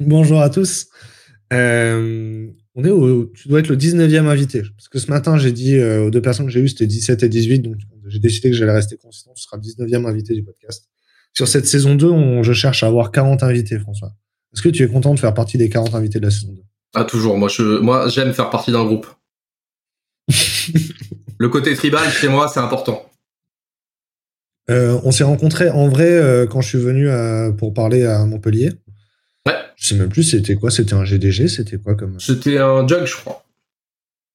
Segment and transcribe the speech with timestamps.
[0.00, 0.88] Bonjour à tous.
[1.52, 4.62] Euh, on est au, tu dois être le 19e invité.
[4.62, 7.22] Parce que ce matin, j'ai dit euh, aux deux personnes que j'ai eues, c'était 17
[7.22, 7.58] et 18.
[7.60, 9.32] Donc, j'ai décidé que j'allais rester consistant.
[9.34, 10.88] Ce sera le 19e invité du podcast.
[11.34, 14.12] Sur cette saison 2, on, je cherche à avoir 40 invités, François.
[14.54, 16.62] Est-ce que tu es content de faire partie des 40 invités de la saison 2
[16.94, 17.36] Ah, toujours.
[17.36, 19.06] Moi, je, moi, j'aime faire partie d'un groupe.
[21.38, 23.06] le côté tribal, chez moi, c'est important.
[24.70, 27.08] Euh, on s'est rencontrés en vrai euh, quand je suis venu
[27.58, 28.70] pour parler à Montpellier.
[29.46, 29.54] Ouais.
[29.76, 32.18] Je sais même plus c'était quoi, c'était un GDG, c'était quoi comme.
[32.20, 33.44] C'était un jug, je crois.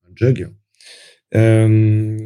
[0.06, 0.50] Un jug.
[1.36, 2.18] Euh,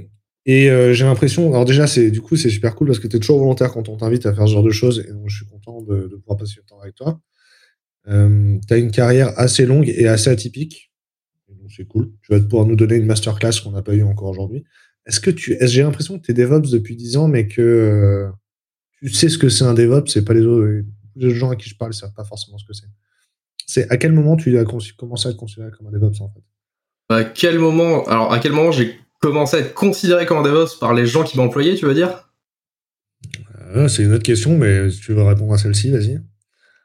[0.45, 3.19] et j'ai l'impression, alors déjà, c'est du coup, c'est super cool parce que tu es
[3.19, 5.45] toujours volontaire quand on t'invite à faire ce genre de choses et donc je suis
[5.45, 7.19] content de, de pouvoir passer du temps avec toi.
[8.05, 10.91] tu as une carrière assez longue et assez atypique.
[11.47, 12.11] Donc c'est cool.
[12.23, 14.63] Tu vas pouvoir nous donner une masterclass qu'on n'a pas eu encore aujourd'hui.
[15.05, 18.29] Est-ce que tu, j'ai l'impression que tu es DevOps depuis 10 ans, mais que euh,
[19.01, 20.83] tu sais ce que c'est un DevOps, c'est pas les autres,
[21.15, 22.87] les gens à qui je parle, ne savent pas forcément ce que c'est.
[23.65, 24.65] C'est à quel moment tu as
[24.97, 26.43] commencé à te considérer comme un DevOps en fait?
[27.13, 30.79] À quel moment Alors à quel moment j'ai commencé à être considéré comme un DevOps
[30.79, 32.29] par les gens qui employé, tu veux dire?
[33.75, 36.21] Euh, C'est une autre question, mais si tu veux répondre à celle-ci, vas-y.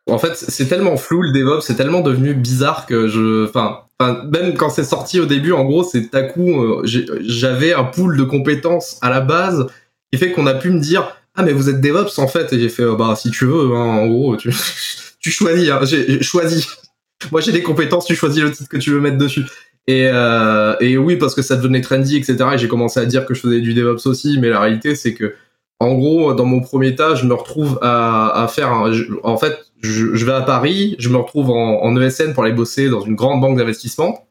[0.09, 3.87] En fait, c'est tellement flou le DevOps, c'est tellement devenu bizarre que je, enfin,
[4.31, 8.17] même quand c'est sorti au début, en gros, c'est à coup, euh, j'avais un pool
[8.17, 9.67] de compétences à la base
[10.13, 12.59] qui fait qu'on a pu me dire, ah mais vous êtes DevOps en fait, et
[12.59, 14.51] j'ai fait, euh, bah si tu veux, hein, en gros, tu,
[15.21, 16.67] tu choisis, hein, j'ai choisi.
[17.33, 19.45] Moi j'ai des compétences, tu choisis le titre que tu veux mettre dessus.
[19.89, 22.37] Et, euh, et oui, parce que ça devenait trendy, etc.
[22.55, 25.15] Et j'ai commencé à dire que je faisais du DevOps aussi, mais la réalité c'est
[25.15, 25.35] que
[25.79, 28.91] en gros, dans mon premier tas, je me retrouve à, à faire,
[29.23, 32.55] en fait, je, je, vais à Paris, je me retrouve en, en, ESN pour aller
[32.55, 34.26] bosser dans une grande banque d'investissement,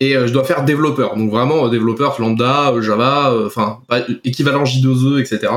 [0.00, 3.80] et euh, je dois faire développeur, donc vraiment euh, développeur lambda, euh, Java, enfin
[4.24, 5.52] équivalent J2E, etc.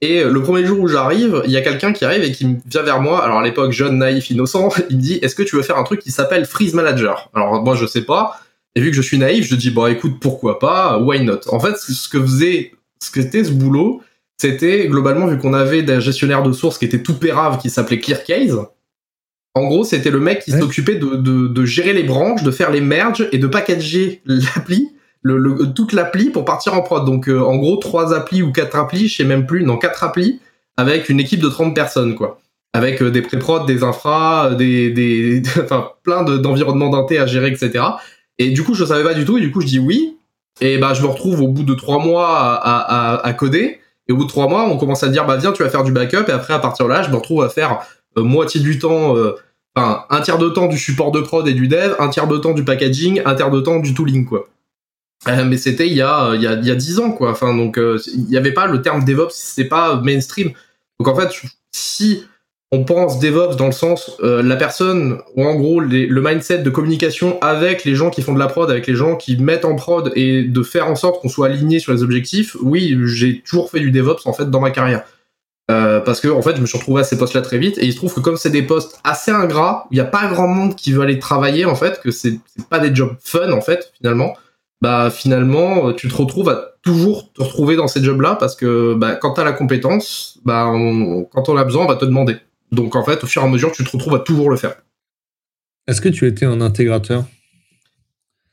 [0.00, 2.82] Et le premier jour où j'arrive, il y a quelqu'un qui arrive et qui vient
[2.82, 3.24] vers moi.
[3.24, 5.84] Alors à l'époque jeune, naïf, innocent, il me dit Est-ce que tu veux faire un
[5.84, 7.30] truc qui s'appelle Freeze Manager?
[7.34, 8.40] Alors moi je sais pas.
[8.76, 11.40] Et vu que je suis naïf, je dis bon écoute pourquoi pas, why not?
[11.48, 14.02] En fait ce que faisait ce que c'était ce boulot,
[14.36, 18.00] c'était globalement, vu qu'on avait des gestionnaires de sources qui était tout pérave, qui s'appelait
[18.00, 18.58] ClearCase,
[19.54, 23.28] en gros, c'était le mec qui s'occupait de, gérer les branches, de faire les merges
[23.30, 24.90] et de packager l'appli,
[25.22, 27.04] le, toute l'appli pour partir en prod.
[27.04, 30.02] Donc, euh, en gros, trois applis ou quatre applis, je sais même plus, non, quatre
[30.02, 30.40] applis,
[30.76, 32.40] avec une équipe de 30 personnes, quoi.
[32.72, 37.48] Avec euh, des pré-prod, des infras, euh, des, des, enfin, plein d'environnements d'inté à gérer,
[37.48, 37.84] etc.
[38.38, 40.16] Et du coup, je savais pas du tout, et du coup, je dis oui.
[40.60, 43.80] Et bah, je me retrouve au bout de trois mois à, coder.
[44.08, 45.84] Et au bout de trois mois, on commence à dire, bah, viens, tu vas faire
[45.84, 46.28] du backup.
[46.28, 47.80] Et après, à partir de là, je me retrouve à faire
[48.22, 49.34] moitié du temps, euh,
[49.74, 52.38] enfin, un tiers de temps du support de prod et du dev, un tiers de
[52.38, 54.48] temps du packaging, un tiers de temps du tooling, quoi.
[55.28, 57.30] Euh, mais c'était il y a il y a il y a dix ans quoi
[57.30, 60.52] enfin donc il n'y avait pas le terme DevOps c'est pas mainstream
[60.98, 61.30] donc en fait
[61.72, 62.24] si
[62.74, 66.70] on pense DevOps dans le sens euh, la personne ou en gros le mindset de
[66.70, 69.76] communication avec les gens qui font de la prod, avec les gens qui mettent en
[69.76, 72.56] prod et de faire en sorte qu'on soit aligné sur les objectifs.
[72.60, 75.04] Oui, j'ai toujours fait du DevOps en fait dans ma carrière.
[75.70, 77.86] Euh, parce que en fait, je me suis retrouvé à ces postes-là très vite et
[77.86, 80.46] il se trouve que comme c'est des postes assez ingrats, il n'y a pas grand
[80.46, 82.38] monde qui veut aller travailler en fait, que c'est
[82.68, 84.36] pas des jobs fun en fait finalement.
[84.82, 89.14] Bah finalement, tu te retrouves à toujours te retrouver dans ces jobs-là parce que bah,
[89.14, 90.70] quand tu as la compétence, bah
[91.32, 92.36] quand on a besoin, on va te demander.
[92.70, 94.74] Donc en fait, au fur et à mesure, tu te retrouves à toujours le faire.
[95.86, 97.24] Est-ce que tu étais un intégrateur?
[97.24, 97.24] euh,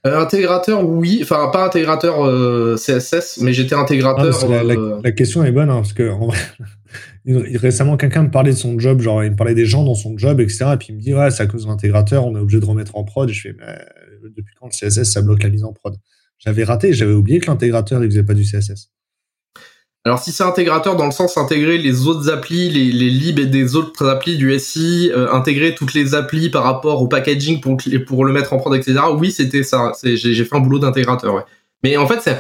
[0.04, 1.20] Intégrateur, oui.
[1.22, 4.44] Enfin, pas intégrateur euh, CSS, mais j'étais intégrateur.
[4.50, 6.40] Euh, la, question est bonne, hein, parce que en vrai,
[7.58, 10.18] récemment, quelqu'un me parlait de son job, genre, il me parlait des gens dans son
[10.18, 10.72] job, etc.
[10.74, 12.66] Et puis il me dit, ouais, c'est à cause de l'intégrateur, on est obligé de
[12.66, 13.30] remettre en prod.
[13.30, 13.78] Et je fais, mais
[14.36, 15.96] depuis quand le CSS, ça bloque la mise en prod?
[16.40, 18.90] J'avais raté, j'avais oublié que l'intégrateur, il faisait pas du CSS.
[20.04, 23.46] Alors si c'est intégrateur dans le sens intégrer les autres applis, les, les libs et
[23.46, 27.78] des autres applis du SI, euh, intégrer toutes les applis par rapport au packaging pour,
[28.08, 29.00] pour le mettre en prod, etc.
[29.16, 29.92] Oui, c'était ça.
[30.04, 31.36] J'ai fait un boulot d'intégrateur.
[31.36, 31.44] Ouais.
[31.84, 32.32] Mais en fait,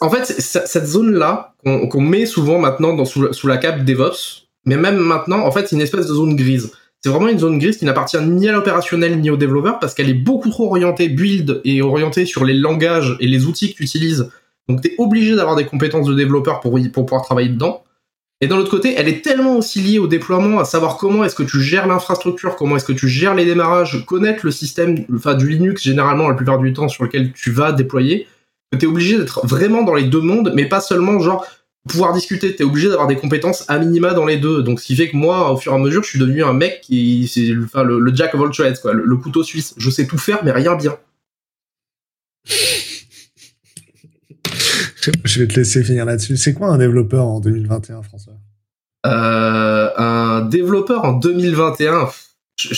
[0.00, 4.76] en fait, cette zone-là qu'on met souvent maintenant dans, sous, sous, la cape DevOps, mais
[4.76, 6.70] même maintenant, en fait, c'est une espèce de zone grise.
[7.00, 10.10] C'est vraiment une zone grise qui n'appartient ni à l'opérationnel ni au développeur parce qu'elle
[10.10, 13.84] est beaucoup trop orientée build et orientée sur les langages et les outils que tu
[13.84, 14.30] utilises
[14.68, 17.82] donc tu obligé d'avoir des compétences de développeur pour, pour pouvoir travailler dedans.
[18.40, 21.34] Et d'un autre côté, elle est tellement aussi liée au déploiement, à savoir comment est-ce
[21.34, 25.48] que tu gères l'infrastructure, comment est-ce que tu gères les démarrages, connaître le système, du
[25.48, 28.28] Linux généralement la plupart du temps sur lequel tu vas déployer,
[28.70, 31.44] que tu es obligé d'être vraiment dans les deux mondes, mais pas seulement genre
[31.88, 34.62] pouvoir discuter, tu es obligé d'avoir des compétences à minima dans les deux.
[34.62, 36.52] Donc ce qui fait que moi, au fur et à mesure, je suis devenu un
[36.52, 39.74] mec qui, c'est enfin, le, jack of all trades, quoi, le couteau suisse.
[39.78, 40.96] Je sais tout faire, mais rien bien.
[45.24, 46.36] Je vais te laisser finir là-dessus.
[46.36, 48.34] C'est quoi un développeur en 2021, François?
[49.06, 52.08] Euh, Un développeur en 2021
[52.58, 52.74] je,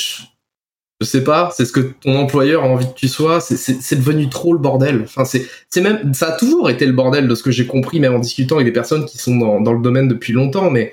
[1.01, 4.29] je sais pas, c'est ce que ton employeur a envie que tu sois, c'est devenu
[4.29, 5.03] trop le bordel.
[5.05, 8.15] Enfin, c'est même, ça a toujours été le bordel de ce que j'ai compris, même
[8.15, 10.93] en discutant avec des personnes qui sont dans, le domaine depuis longtemps, mais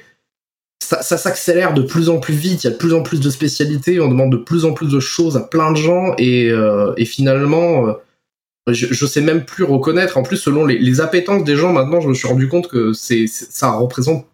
[0.81, 3.29] ça, s'accélère de plus en plus vite, il y a de plus en plus de
[3.29, 6.95] spécialités, on demande de plus en plus de choses à plein de gens, et, euh,
[7.03, 7.93] finalement, euh,
[8.67, 10.17] je, sais même plus reconnaître.
[10.17, 13.71] En plus, selon les, appétences des gens, maintenant, je me suis rendu compte que ça
[13.71, 14.25] représente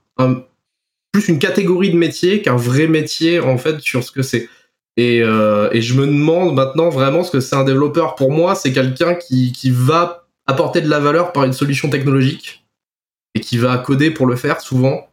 [1.11, 4.49] plus une catégorie de métier qu'un vrai métier, en fait, sur ce que c'est.
[4.97, 8.15] Et, euh, et, je me demande maintenant vraiment ce que c'est un développeur.
[8.15, 12.65] Pour moi, c'est quelqu'un qui, va apporter de la valeur par une solution technologique
[13.33, 15.07] et qui va coder pour le faire souvent.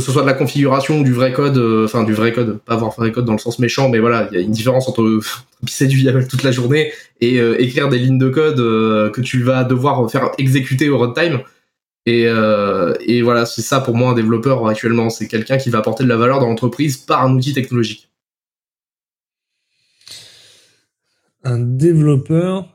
[0.00, 2.58] Que ce soit de la configuration ou du vrai code, euh, enfin du vrai code,
[2.60, 4.88] pas avoir vrai code dans le sens méchant, mais voilà, il y a une différence
[4.88, 5.20] entre
[5.66, 9.20] pisser du YAML toute la journée et euh, écrire des lignes de code euh, que
[9.20, 11.40] tu vas devoir faire exécuter au runtime.
[12.06, 16.02] Et, et voilà, c'est ça pour moi un développeur actuellement, c'est quelqu'un qui va apporter
[16.02, 18.08] de la valeur dans l'entreprise par un outil technologique.
[21.44, 22.74] un développeur,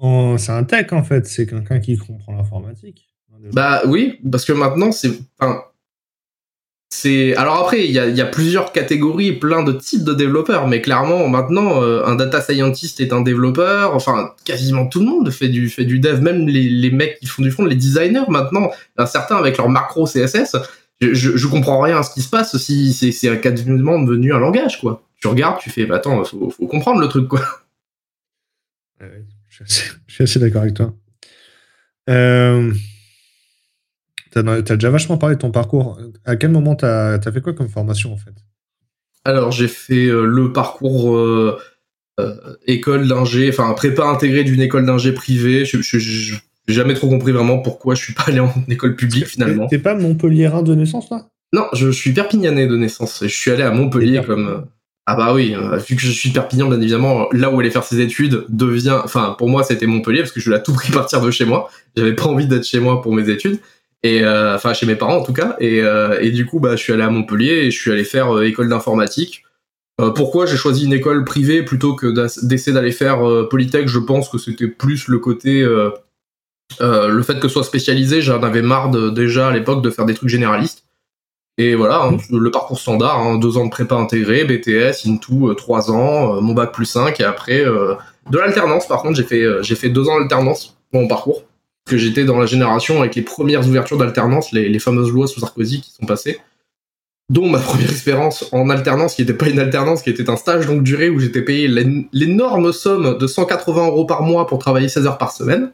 [0.00, 3.13] c'est un tech en fait, c'est quelqu'un qui comprend l'informatique.
[3.52, 5.12] Bah oui, parce que maintenant c'est.
[6.90, 11.28] c'est alors après il y a, plusieurs catégories, plein de types de développeurs, mais clairement
[11.28, 13.94] maintenant euh, un data scientist est un développeur.
[13.94, 17.42] Enfin quasiment tout le monde fait du fait du dev, même les, mecs qui font
[17.42, 20.56] du front, les designers maintenant, un certain avec leur macro CSS.
[21.00, 24.80] Je, je, comprends rien à ce qui se passe si c'est quasiment devenu un langage
[24.80, 27.40] quoi tu regardes, tu fais, bah attends, faut, faut comprendre le truc, quoi.
[29.48, 29.64] je
[30.06, 30.92] suis assez, d'accord avec toi.
[32.10, 32.70] Euh,
[34.42, 35.98] tu as, déjà vachement parlé de ton parcours.
[36.24, 38.34] À quel moment tu as, fait quoi comme formation, en fait?
[39.24, 41.58] Alors, j'ai fait euh, le parcours euh,
[42.66, 45.64] école d'ingé, enfin, prépa intégrée d'une école d'ingé privée.
[45.64, 49.66] Je, n'ai jamais trop compris vraiment pourquoi je suis pas allé en école publique, finalement.
[49.66, 51.28] T'es pas Montpelliérain de naissance, toi?
[51.52, 53.20] Non, je, suis perpignanais de naissance.
[53.22, 54.66] Je suis allé à Montpellier comme
[55.06, 57.70] ah bah oui, euh, vu que je suis de Perpignan, bien évidemment, là où aller
[57.70, 60.72] faire ses études devient, enfin pour moi c'était Montpellier parce que je l'ai à tout
[60.72, 61.70] prix partir de chez moi.
[61.94, 63.58] J'avais pas envie d'être chez moi pour mes études
[64.04, 65.56] et euh, enfin chez mes parents en tout cas.
[65.58, 68.04] Et, euh, et, du coup bah je suis allé à Montpellier et je suis allé
[68.04, 69.42] faire école d'informatique.
[70.14, 72.06] pourquoi j'ai choisi une école privée plutôt que
[72.46, 73.18] d'essayer d'aller faire
[73.50, 73.88] Polytech?
[73.88, 75.66] Je pense que c'était plus le côté
[76.80, 78.22] le fait que ce soit spécialisé.
[78.22, 80.84] J'en avais marre déjà à l'époque de faire des trucs généralistes.
[81.56, 85.54] Et voilà, hein, le parcours standard, hein, deux ans de prépa intégré, BTS, Into, euh,
[85.54, 87.94] trois ans, euh, mon bac plus 5, et après euh,
[88.28, 88.88] de l'alternance.
[88.88, 91.44] Par contre, j'ai fait, j'ai fait deux ans d'alternance pour mon parcours,
[91.86, 95.80] que j'étais dans la génération avec les premières ouvertures d'alternance, les, fameuses lois sous Sarkozy
[95.80, 96.40] qui sont passées,
[97.28, 100.66] dont ma première expérience en alternance, qui n'était pas une alternance, qui était un stage
[100.66, 101.68] longue durée où j'étais payé
[102.12, 105.72] l'énorme somme de 180 euros par mois pour travailler 16 heures par semaine.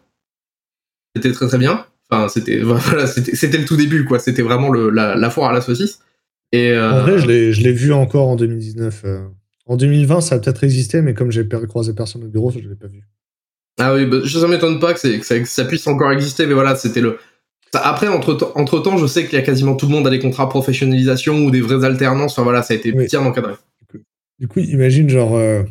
[1.15, 1.87] C'était très très bien.
[2.11, 4.19] Enfin, c'était voilà, c'était le tout début, quoi.
[4.19, 6.01] C'était vraiment la, foire à la saucisse.
[6.55, 6.91] Euh...
[6.91, 7.27] En vrai, je
[7.63, 9.03] l'ai vu encore en 2019.
[9.05, 9.21] Euh.
[9.67, 12.75] En 2020, ça a peut-être existé, mais comme j'ai croisé personne au bureau, je l'ai
[12.75, 13.05] pas vu.
[13.79, 17.01] Ah oui, bah, ça m'étonne pas que, que, ça, puisse encore exister, mais voilà, c'était
[17.01, 17.19] le.
[17.73, 20.19] Après, entre, entre temps, je sais qu'il y a quasiment tout le monde à des
[20.19, 22.33] contrats professionnalisation ou des vraies alternances.
[22.33, 23.55] Enfin voilà, ça a été bien encadré.
[24.41, 25.63] Du coup, imagine genre euh,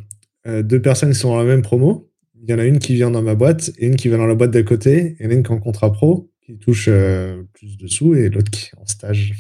[0.47, 2.09] euh, deux personnes qui sont dans la même promo.
[2.41, 4.27] Il y en a une qui vient dans ma boîte et une qui vient dans
[4.27, 5.17] la boîte d'à côté.
[5.19, 7.87] Il y en a une qui est en contrat pro qui touche euh, plus de
[7.87, 9.33] sous et l'autre qui est en stage.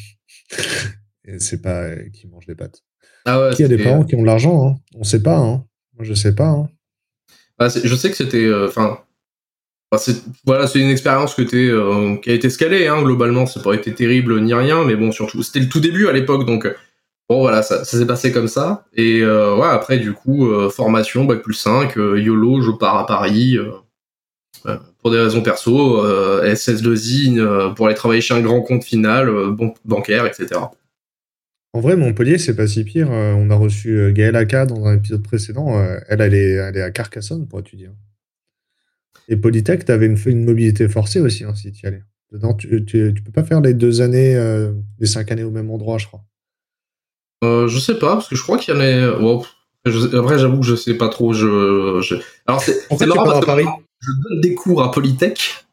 [1.25, 2.83] et c'est pas qui mange des pâtes.
[3.25, 4.75] Ah ouais, qui a des parents qui ont de l'argent hein?
[4.95, 5.37] On sait pas.
[5.37, 5.65] Hein.
[5.95, 6.49] Moi, je sais pas.
[6.49, 6.69] Hein.
[7.59, 8.45] Bah, je sais que c'était.
[8.45, 8.99] Euh, enfin.
[10.45, 13.93] voilà, c'est une expérience qui, qui a été scalée, hein, globalement, ça n'a pas été
[13.93, 16.67] terrible ni rien, mais bon, surtout, c'était le tout début à l'époque, donc
[17.29, 18.85] bon, voilà, ça, s'est passé comme ça.
[18.95, 23.57] Et ouais, après, du coup, formation, bac plus 5, YOLO, je pars à Paris,
[25.01, 29.29] pour des raisons perso, euh, SS2I euh, pour aller travailler chez un grand compte final,
[29.29, 30.59] euh, bancaire, etc.
[31.73, 33.09] En vrai, Montpellier, c'est pas si pire.
[33.11, 35.79] on a reçu Gaëlle Aka dans un épisode précédent.
[36.07, 37.89] elle, elle est, elle est à Carcassonne pour étudier.
[39.27, 42.03] Et Polytech, tu avais une, une, mobilité forcée aussi, hein, si tu y allais.
[42.31, 44.35] Dedans, tu, tu, peux pas faire les deux années,
[44.99, 46.23] les cinq années au même endroit, je crois.
[47.43, 50.17] je sais pas, parce que je crois qu'il y en a.
[50.17, 51.33] après, j'avoue que je sais pas trop.
[51.33, 52.15] Je, je...
[52.47, 53.65] Alors, c'est marrant parce que Paris
[54.01, 55.65] je donne des cours à Polytech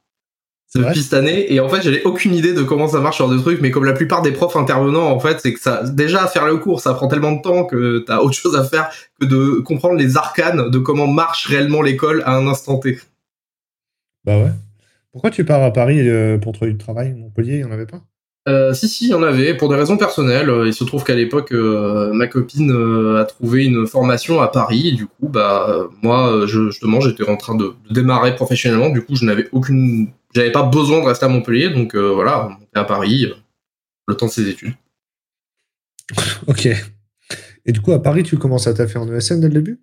[0.77, 3.41] depuis cette année et en fait j'avais aucune idée de comment ça marche sur des
[3.41, 6.47] trucs mais comme la plupart des profs intervenants en fait c'est que ça déjà faire
[6.47, 8.91] le cours ça prend tellement de temps que t'as autre chose à faire
[9.21, 12.99] que de comprendre les arcanes de comment marche réellement l'école à un instant T.
[14.25, 14.51] Bah ouais.
[15.13, 17.15] Pourquoi tu pars à Paris euh, pour trouver du travail?
[17.15, 18.03] Montpellier, il n'y en avait pas?
[18.49, 19.55] Euh, si, si, il y en avait.
[19.55, 23.65] Pour des raisons personnelles, il se trouve qu'à l'époque, euh, ma copine euh, a trouvé
[23.65, 24.89] une formation à Paris.
[24.89, 28.91] Et du coup, bah, moi, je, justement, j'étais en train de, démarrer professionnellement.
[28.91, 31.71] Du coup, je n'avais aucune, j'avais pas besoin de rester à Montpellier.
[31.71, 33.33] Donc voilà, on était à Paris
[34.07, 34.75] le temps de ses études.
[36.47, 36.69] ok.
[37.67, 39.81] Et du coup, à Paris, tu commences à taffer en ESN dès le début?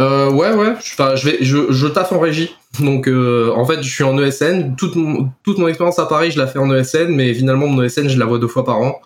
[0.00, 0.72] Euh, ouais, ouais.
[0.76, 2.54] Enfin, je vais, je, je taffe en régie.
[2.80, 4.74] Donc, euh, en fait, je suis en ESN.
[4.76, 7.82] Toute mon, toute mon expérience à Paris, je la fais en ESN, mais finalement, mon
[7.82, 9.00] ESN, je la vois deux fois par an.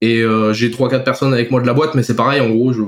[0.00, 2.40] Et euh, j'ai trois, quatre personnes avec moi de la boîte, mais c'est pareil.
[2.40, 2.82] En gros, je,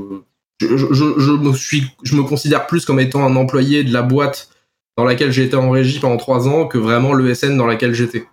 [0.60, 4.02] je, je, je, me suis, je me considère plus comme étant un employé de la
[4.02, 4.50] boîte
[4.98, 8.24] dans laquelle j'ai été en régie pendant trois ans que vraiment l'ESN dans laquelle j'étais.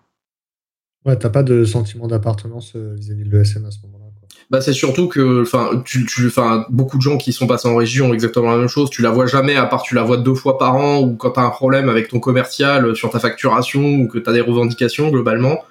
[1.05, 4.05] Ouais, t'as pas de sentiment d'appartenance euh, vis-à-vis de l'ESN à ce moment-là.
[4.49, 6.07] Bah c'est surtout que, enfin, tu,
[6.69, 8.89] beaucoup de gens qui sont passés en régie ont exactement la même chose.
[8.89, 11.31] Tu la vois jamais, à part tu la vois deux fois par an ou quand
[11.31, 15.09] t'as un problème avec ton commercial euh, sur ta facturation ou que t'as des revendications
[15.09, 15.63] globalement.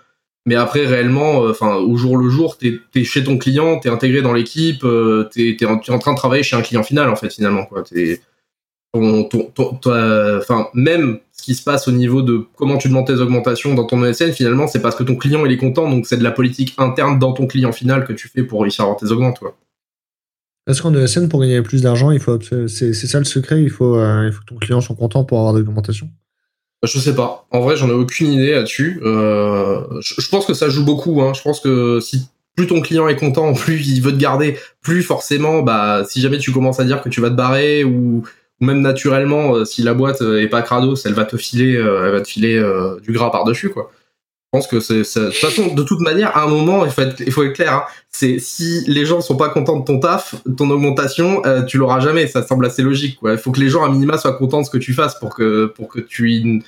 [0.46, 3.88] Mais après, réellement, euh, enfin, au jour le jour, t'es es chez ton client, t'es
[3.88, 4.86] intégré dans l'équipe,
[5.32, 7.82] t'es es en, en, train de travailler chez un client final en fait finalement quoi.
[7.82, 8.20] T'es
[9.00, 9.70] ton, ton,
[10.38, 13.84] enfin, même ce qui se passe au niveau de comment tu demandes tes augmentations dans
[13.84, 16.30] ton ESN, finalement, c'est parce que ton client il est content, donc c'est de la
[16.30, 19.40] politique interne dans ton client final que tu fais pour réussir à avoir tes augmentes.
[20.66, 23.96] Est-ce qu'en ESN, pour gagner plus d'argent, il faut, c'est, ça le secret, il faut,
[23.96, 26.08] euh, il faut que ton client soit content pour avoir des augmentations?
[26.82, 27.46] Je sais pas.
[27.50, 29.00] En vrai, j'en ai aucune idée là-dessus.
[29.04, 31.22] Euh, je, pense que ça joue beaucoup.
[31.22, 31.32] Hein.
[31.34, 35.02] Je pense que si plus ton client est content, plus il veut te garder, plus
[35.02, 38.22] forcément, bah, si jamais tu commences à dire que tu vas te barrer ou
[38.60, 41.76] ou même naturellement, euh, si la boîte euh, est pas crados, elle va te filer,
[41.76, 42.62] euh, elle va te filer
[43.02, 43.90] du gras par dessus, quoi.
[44.52, 47.18] Je pense que c'est, de toute de toute manière, à un moment, il faut être,
[47.18, 47.72] il faut être clair.
[47.72, 51.98] Hein, c'est si les gens sont pas contents de ton taf, ton augmentation, tu l'auras
[51.98, 52.28] jamais.
[52.28, 53.18] Ça semble assez logique.
[53.18, 53.32] Quoi.
[53.32, 55.34] Il faut que les gens à minima soient contents de ce que tu fasses pour
[55.34, 56.62] que pour que tu,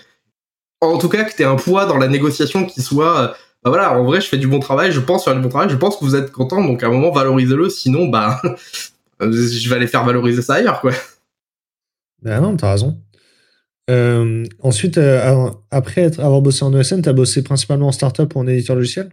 [0.81, 3.37] en tout cas, que tu aies un poids dans la négociation qui soit.
[3.63, 5.71] bah voilà, en vrai, je fais du bon travail, je pense faire du bon travail,
[5.71, 7.71] je pense que vous êtes content, donc à un moment, valorisez-le.
[7.71, 8.43] Sinon, bah,
[9.21, 10.91] je vais aller faire valoriser ça ailleurs, quoi.
[12.23, 13.01] Ben non, t'as raison.
[13.89, 18.41] Euh, ensuite, euh, après être, avoir bossé en ESN, t'as bossé principalement en startup ou
[18.41, 19.11] en éditeur logiciel?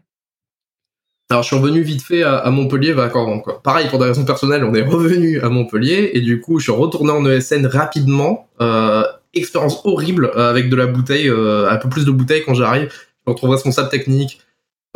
[1.30, 3.62] Alors, je suis revenu vite fait à, Montpellier, quoi.
[3.64, 6.72] Pareil, pour des raisons personnelles, on est revenu à Montpellier, et du coup, je suis
[6.72, 8.50] retourné en ESN rapidement.
[8.62, 12.92] Euh, expérience horrible, avec de la bouteille, un peu plus de bouteille quand j'arrive.
[12.92, 14.42] Je me retrouve responsable technique,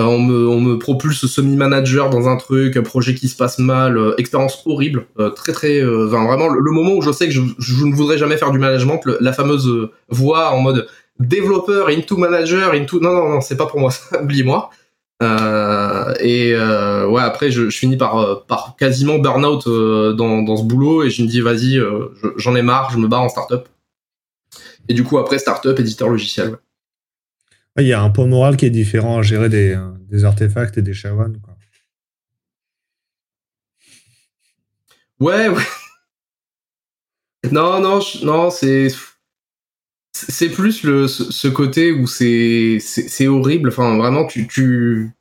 [0.06, 3.98] on me, on me propulse semi-manager dans un truc, un projet qui se passe mal,
[3.98, 7.96] euh, expérience horrible, euh, très très, vraiment le, moment où je sais que je, ne
[7.96, 10.88] voudrais jamais faire du management, la fameuse voix en mode
[11.20, 14.70] développeur into manager into, non non non, c'est pas pour moi, oublie-moi.
[16.20, 19.68] et ouais, après je, finis par quasiment burn-out
[20.16, 21.82] dans, dans ce boulot et je me dis vas-y,
[22.36, 23.68] j'en ai marre, je me barre en startup.
[24.90, 26.58] Et du coup après startup, éditeur logiciel.
[27.78, 30.82] Il y a un point moral qui est différent à gérer des, euh, artefacts et
[30.82, 31.34] des shawans.
[31.44, 31.56] Quoi.
[35.20, 35.64] Ouais, ouais.
[37.52, 38.90] Non, non, non, c'est.
[40.54, 43.70] Plus le, ce côté où c'est, c'est, horrible.
[43.70, 45.12] Enfin, vraiment, tu, tu,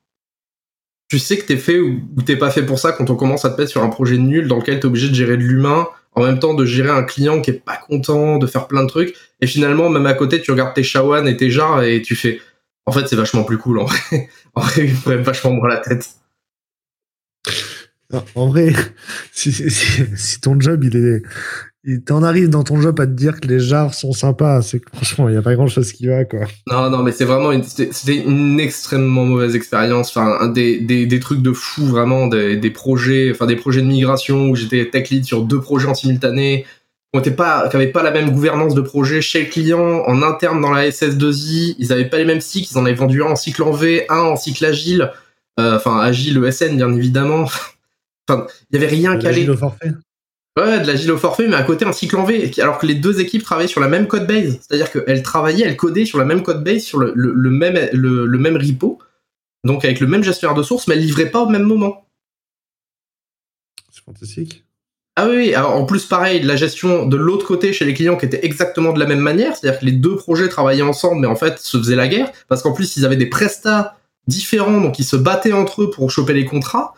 [1.09, 3.51] tu sais que t'es fait ou, t'es pas fait pour ça quand on commence à
[3.51, 5.87] te mettre sur un projet nul dans lequel t'es obligé de gérer de l'humain,
[6.17, 8.89] en même temps de gérer un client qui est pas content, de faire plein de
[8.89, 9.15] trucs.
[9.41, 12.41] Et finalement, même à côté, tu regardes tes shawan et tes jars et tu fais,
[12.87, 13.79] en fait, c'est vachement plus cool.
[13.79, 16.09] En vrai, en vrai il vachement moins la tête.
[18.35, 18.73] En vrai,
[19.33, 21.23] si, ton job, il est,
[21.87, 24.81] il t'en arrive dans ton job à te dire que les jars sont sympas, c'est
[24.81, 26.40] que franchement, il n'y a pas grand chose qui va, quoi.
[26.71, 30.11] Non, non, mais c'est vraiment une, c'était une extrêmement mauvaise expérience.
[30.11, 33.87] Enfin, des, des, des trucs de fou, vraiment, des, des projets, enfin, des projets de
[33.87, 36.66] migration où j'étais tech lead sur deux projets en simultané
[37.21, 40.71] qui pas, qui pas la même gouvernance de projet chez le client, en interne dans
[40.71, 43.62] la SS2I, ils avaient pas les mêmes cycles, ils en avaient vendu un en cycle
[43.62, 45.12] en V, un en cycle agile,
[45.59, 47.45] euh, enfin agile ESN bien évidemment.
[48.28, 49.40] enfin, il y avait rien calé.
[49.40, 49.93] L'agile au forfait.
[50.59, 52.95] Ouais, de l'agile au forfait, mais à côté un cycle en V, alors que les
[52.95, 56.25] deux équipes travaillaient sur la même code base, c'est-à-dire qu'elles travaillaient, elles codaient sur la
[56.25, 58.99] même code base, sur le, le, même, le, le, même repo,
[59.65, 62.07] donc avec le même gestionnaire de sources, mais elles livraient pas au même moment.
[63.91, 64.65] C'est fantastique.
[65.17, 68.25] Ah oui, alors en plus pareil, la gestion de l'autre côté chez les clients qui
[68.25, 71.37] était exactement de la même manière, c'est-à-dire que les deux projets travaillaient ensemble, mais en
[71.37, 73.97] fait se faisaient la guerre, parce qu'en plus ils avaient des prestats
[74.27, 76.95] différents, donc ils se battaient entre eux pour choper les contrats.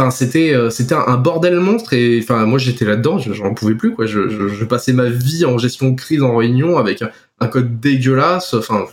[0.00, 3.94] Enfin, c'était euh, c'était un, bordel monstre et enfin moi j'étais là-dedans, j'en pouvais plus
[4.06, 7.04] je, passais ma vie en gestion de crise en réunion avec
[7.38, 8.54] un, code dégueulasse.
[8.54, 8.86] Enfin,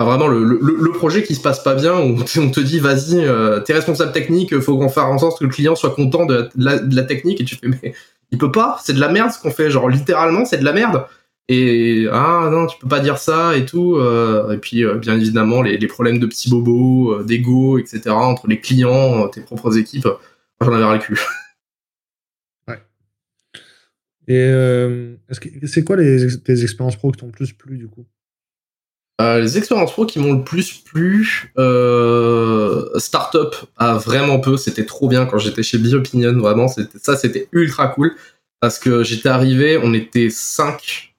[0.00, 3.60] vraiment le, le, projet qui se passe pas bien, on, on te dit vas-y, euh,
[3.60, 6.78] t'es responsable technique, faut qu'on fasse en sorte que le client soit content de la,
[6.78, 7.92] de la, technique et tu fais mais
[8.30, 10.72] il peut pas, c'est de la merde ce qu'on fait, genre littéralement c'est de la
[10.72, 11.04] merde.
[11.48, 13.96] Et ah non, tu peux pas dire ça et tout.
[13.96, 18.10] Euh, et puis euh, bien évidemment les, les, problèmes de petits bobos, euh, d'ego, etc.
[18.10, 20.08] entre les clients, tes propres équipes,
[20.60, 21.20] j'en avais ras le cul.
[22.66, 22.80] Ouais.
[24.26, 24.48] Et
[25.30, 28.06] c'est -ce quoi les, tes expériences pro qui t'ont le plus plu du coup?
[29.20, 34.84] Euh, les expériences pro qui m'ont le plus plu, euh, Startup a vraiment peu, c'était
[34.84, 38.16] trop bien quand j'étais chez Biopinion, vraiment, ça c'était ultra cool,
[38.58, 41.13] parce que j'étais arrivé, on était 5,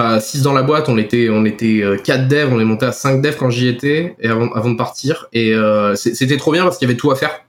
[0.00, 2.92] 6 dans la boîte, on était, on était 4 euh, devs, on est monté à
[2.92, 6.64] 5 devs quand j'y étais, et avant, avant de partir, et euh, c'était trop bien
[6.64, 7.44] parce qu'il y avait tout à faire.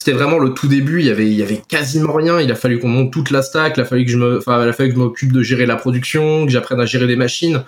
[0.00, 2.54] C'était vraiment le tout début, il y avait, il y avait quasiment rien, il a
[2.54, 5.66] fallu qu'on monte toute la stack, il a fallu que je enfin, m'occupe de gérer
[5.66, 7.64] la production, que j'apprenne à gérer des machines,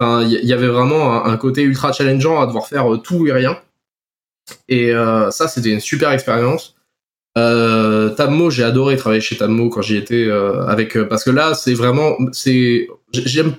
[0.00, 3.58] il y, avait vraiment un, côté ultra challengeant à devoir faire euh, tout et rien.
[4.68, 4.92] Et
[5.30, 6.74] ça, c'était une super expérience.
[7.38, 11.54] Euh, Tammo, j'ai adoré travailler chez Tammo quand j'y étais euh, avec parce que là,
[11.54, 12.16] c'est vraiment,
[13.12, 13.54] j'aime,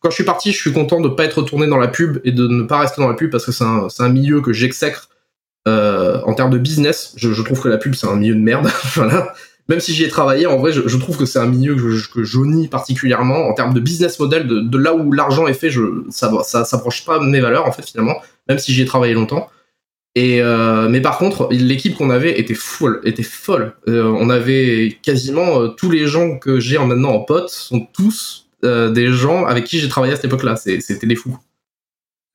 [0.00, 2.32] quand je suis parti, je suis content de pas être retourné dans la pub et
[2.32, 5.08] de ne pas rester dans la pub parce que c'est un, un, milieu que j'exècre
[5.66, 7.14] en termes de business.
[7.16, 8.68] Je, je, trouve que la pub c'est un milieu de merde.
[8.94, 9.32] voilà
[9.68, 12.12] même si j'y ai travaillé, en vrai, je, je trouve que c'est un milieu que
[12.12, 16.04] que particulièrement en termes de business model, de, de là où l'argent est fait, je,
[16.10, 18.16] ça, ça s'approche pas mes valeurs en fait finalement,
[18.48, 19.48] même si j'y ai travaillé longtemps.
[20.16, 23.74] Et euh, mais par contre, l'équipe qu'on avait était folle, était folle.
[23.88, 28.43] Euh, on avait quasiment euh, tous les gens que j'ai maintenant en pote sont tous
[28.64, 30.56] euh, des gens avec qui j'ai travaillé à cette époque-là.
[30.56, 31.38] C'était des fous.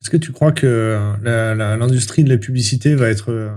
[0.01, 3.51] Est-ce que tu crois que l'industrie de la publicité va être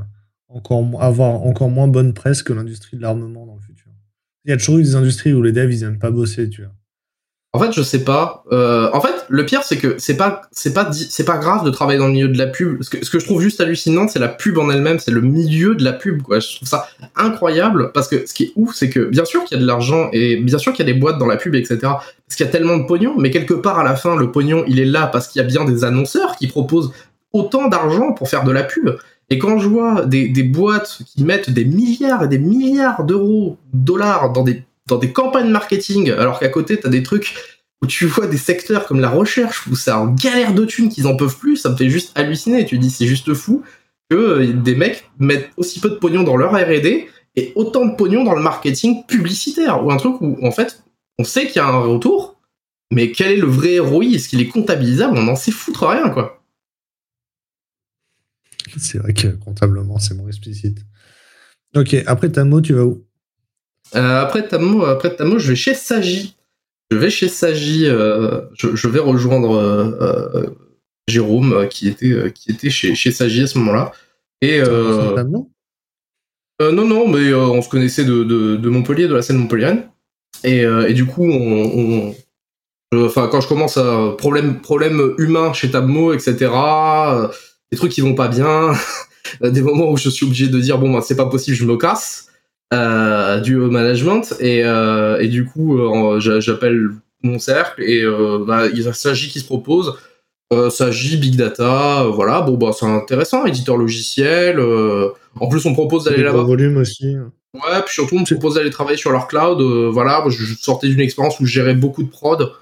[0.49, 3.93] encore, avoir encore moins bonne presse que l'industrie de l'armement dans le futur?
[4.45, 6.63] Il y a toujours eu des industries où les devs ils aiment pas bosser, tu
[6.63, 6.73] vois.
[7.55, 8.45] En fait, je sais pas.
[8.51, 11.71] Euh, en fait, le pire, c'est que c'est pas, c'est pas, c'est pas grave de
[11.71, 12.83] travailler dans le milieu de la pub.
[12.83, 15.85] Ce que, je trouve juste hallucinant, c'est la pub en elle-même, c'est le milieu de
[15.85, 16.41] la pub, quoi.
[16.41, 19.59] Je trouve ça incroyable parce que ce qui est ouf, c'est que bien sûr qu'il
[19.59, 21.55] y a de l'argent et bien sûr qu'il y a des boîtes dans la pub,
[21.55, 21.79] etc.
[21.83, 24.65] Parce qu'il y a tellement de pognon, mais quelque part à la fin, le pognon,
[24.67, 26.91] il est là parce qu'il y a bien des annonceurs qui proposent
[27.35, 28.97] autant d'argent pour faire de la pub.
[29.29, 34.33] Et quand je vois des, boîtes qui mettent des milliards et des milliards d'euros, dollars
[34.33, 37.35] dans des, dans des campagnes marketing, alors qu'à côté, tu as des trucs
[37.83, 41.07] où tu vois des secteurs comme la recherche, où c'est en galère de thunes qu'ils
[41.07, 42.67] en peuvent plus, ça me fait juste halluciner.
[42.67, 43.63] Tu dis, c'est juste fou
[44.11, 47.97] que euh, des mecs mettent aussi peu de pognon dans leur R&D et autant de
[47.97, 50.85] pognon dans le marketing publicitaire, ou un truc où, en fait,
[51.19, 52.39] on sait qu'il y a un retour,
[52.93, 54.05] mais quel est le vrai ROI?
[54.05, 55.17] Est-ce qu'il est comptabilisable?
[55.17, 56.43] On n'en sait foutre rien, quoi.
[58.77, 60.85] C'est vrai que comptablement, c'est moins explicite.
[61.75, 63.07] Ok, après Tamo, tu vas où?
[63.95, 66.37] Après Tamo, après Tamo, je vais chez Sagi.
[66.91, 67.87] Je vais chez Sagi.
[67.87, 70.47] Euh, je, vais rejoindre euh,
[71.09, 73.93] Jérôme qui était qui était chez chez Sagi à ce moment-là.
[74.41, 74.61] Et
[76.61, 79.89] non, non, mais on se connaissait de, de, Montpellier, de la scène montpelliéraine.
[80.45, 82.15] Et, et du coup, on,
[82.95, 86.51] enfin, quand je commence à problème problème humain chez Tabmo, etc
[87.73, 88.73] des trucs qui vont pas bien,
[89.41, 91.77] des moments où je suis obligé de dire bon bah c'est pas possible, je me
[91.77, 92.29] casse
[92.73, 96.89] euh, du management et, euh, et du coup euh, j'appelle
[97.23, 98.03] mon cercle et
[98.47, 99.95] bah, il s'agit qui se propose.
[100.71, 104.61] S'agit big data, voilà, bon bah c'est intéressant, éditeur logiciel.
[104.61, 106.43] en plus on propose d'aller là-bas.
[106.43, 107.17] volume aussi.
[107.55, 109.61] Ouais, puis surtout on me propose d'aller travailler sur leur cloud.
[109.93, 112.53] voilà, je sortais d'une expérience où je gérais beaucoup de prod.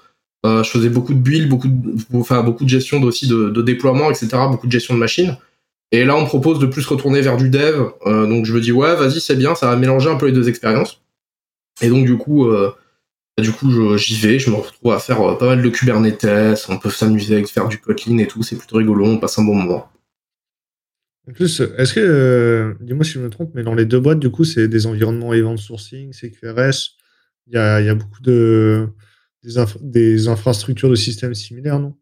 [0.45, 4.09] Je faisais beaucoup de build, beaucoup de, enfin, beaucoup de gestion aussi de, de, déploiement,
[4.09, 5.37] etc., beaucoup de gestion de machines.
[5.91, 7.89] Et là, on propose de plus retourner vers du dev.
[8.05, 10.31] Euh, donc, je me dis, ouais, vas-y, c'est bien, ça va mélanger un peu les
[10.31, 11.01] deux expériences.
[11.81, 12.71] Et donc, du coup, euh,
[13.39, 16.77] du coup, j'y vais, je me retrouve à faire euh, pas mal de Kubernetes, on
[16.77, 19.55] peut s'amuser avec faire du Kotlin et tout, c'est plutôt rigolo, on passe un bon
[19.55, 19.89] moment.
[21.27, 24.19] En plus, est-ce que, euh, dis-moi si je me trompe, mais dans les deux boîtes,
[24.19, 26.97] du coup, c'est des environnements event sourcing, CQRS,
[27.47, 28.87] il y a, y a beaucoup de,
[29.81, 31.95] des, infrastructures de systèmes similaires, non?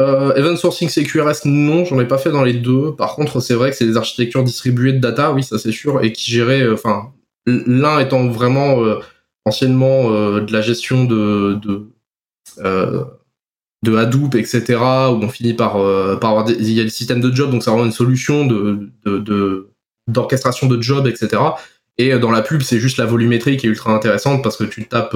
[0.00, 2.94] Euh, Event Sourcing CQRS, non, j'en ai pas fait dans les deux.
[2.96, 6.02] Par contre, c'est vrai que c'est des architectures distribuées de data, oui, ça c'est sûr,
[6.02, 7.12] et qui géraient, euh, enfin,
[7.46, 8.98] l'un étant vraiment euh,
[9.44, 11.86] anciennement de la gestion de, de,
[13.84, 14.62] de Hadoop, etc.,
[15.10, 15.74] où on finit par,
[16.18, 18.46] par avoir des, il y a des systèmes de job, donc c'est vraiment une solution
[18.46, 19.68] de, de,
[20.08, 21.42] d'orchestration de, de job, etc.
[21.98, 24.86] Et dans la pub, c'est juste la volumétrie qui est ultra intéressante parce que tu
[24.86, 25.14] tapes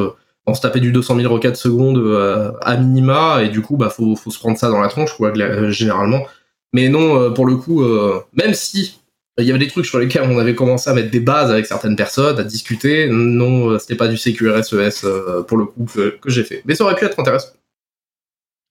[0.48, 3.90] on se tapait du 200 000 requêtes secondes euh, à minima et du coup bah
[3.90, 6.26] faut, se prendre ça dans la tronche quoi euh, généralement.
[6.72, 7.84] Mais non euh, pour le coup
[8.32, 8.98] même si
[9.36, 11.66] il y avait des trucs sur lesquels on avait commencé à mettre des bases avec
[11.66, 16.44] certaines personnes à discuter non c'était pas du CQRSES e pour le coup que, j'ai
[16.44, 16.62] fait.
[16.64, 17.50] Mais ça aurait pu être intéressant.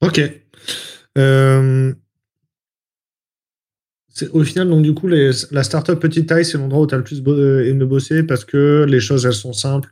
[0.02, 0.20] Ok.
[4.34, 7.04] Au final, donc du coup, la startup petite taille, c'est l'endroit où tu as le
[7.04, 9.92] plus aimé bosser parce que les choses, elles sont simples,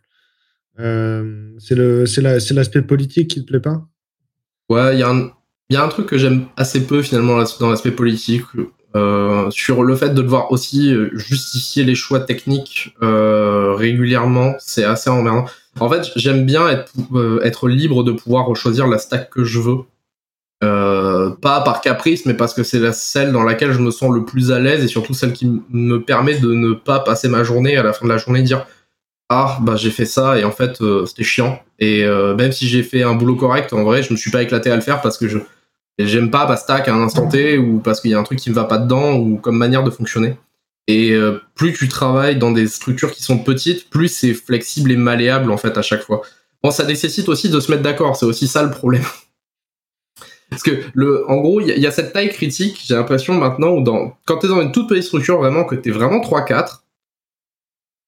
[0.80, 3.88] euh, c'est l'aspect politique qui te plaît pas?
[4.70, 8.44] Ouais, il y, a un truc que j'aime assez peu finalement dans l'aspect politique,
[8.96, 14.86] euh, sur le fait de devoir aussi euh, justifier les choix techniques euh, régulièrement, c'est
[14.86, 15.46] assez emmerdant.
[15.82, 16.94] En fait, j'aime bien être,
[17.44, 19.80] être libre de pouvoir choisir la stack que je veux.
[20.62, 24.52] Pas par caprice, mais parce que c'est celle dans laquelle je me sens le plus
[24.52, 27.84] à l'aise et surtout celle qui me permet de ne pas passer ma journée à
[27.84, 28.66] la fin de la journée dire
[29.30, 31.60] ah bah j'ai fait ça et en fait euh, c'était chiant.
[31.80, 34.44] Et euh, même si j'ai fait un boulot correct en vrai je me suis pas
[34.44, 35.40] éclaté à le faire parce que je
[35.98, 38.50] j'aime pas Bastack à un instant T ou parce qu'il y a un truc qui
[38.50, 40.38] me va pas dedans ou comme manière de fonctionner.
[40.88, 44.98] Et euh, plus tu travailles dans des structures qui sont petites plus c'est flexible et
[44.98, 46.22] malléable en fait à chaque fois.
[46.64, 49.06] Bon ça nécessite aussi de se mettre d'accord c'est aussi ça le problème.
[50.52, 53.70] Parce que le en gros il y, y, a cette taille critique j'ai l'impression maintenant
[53.72, 56.82] où dans quand t'es dans une toute petite structure vraiment que t'es vraiment 3-4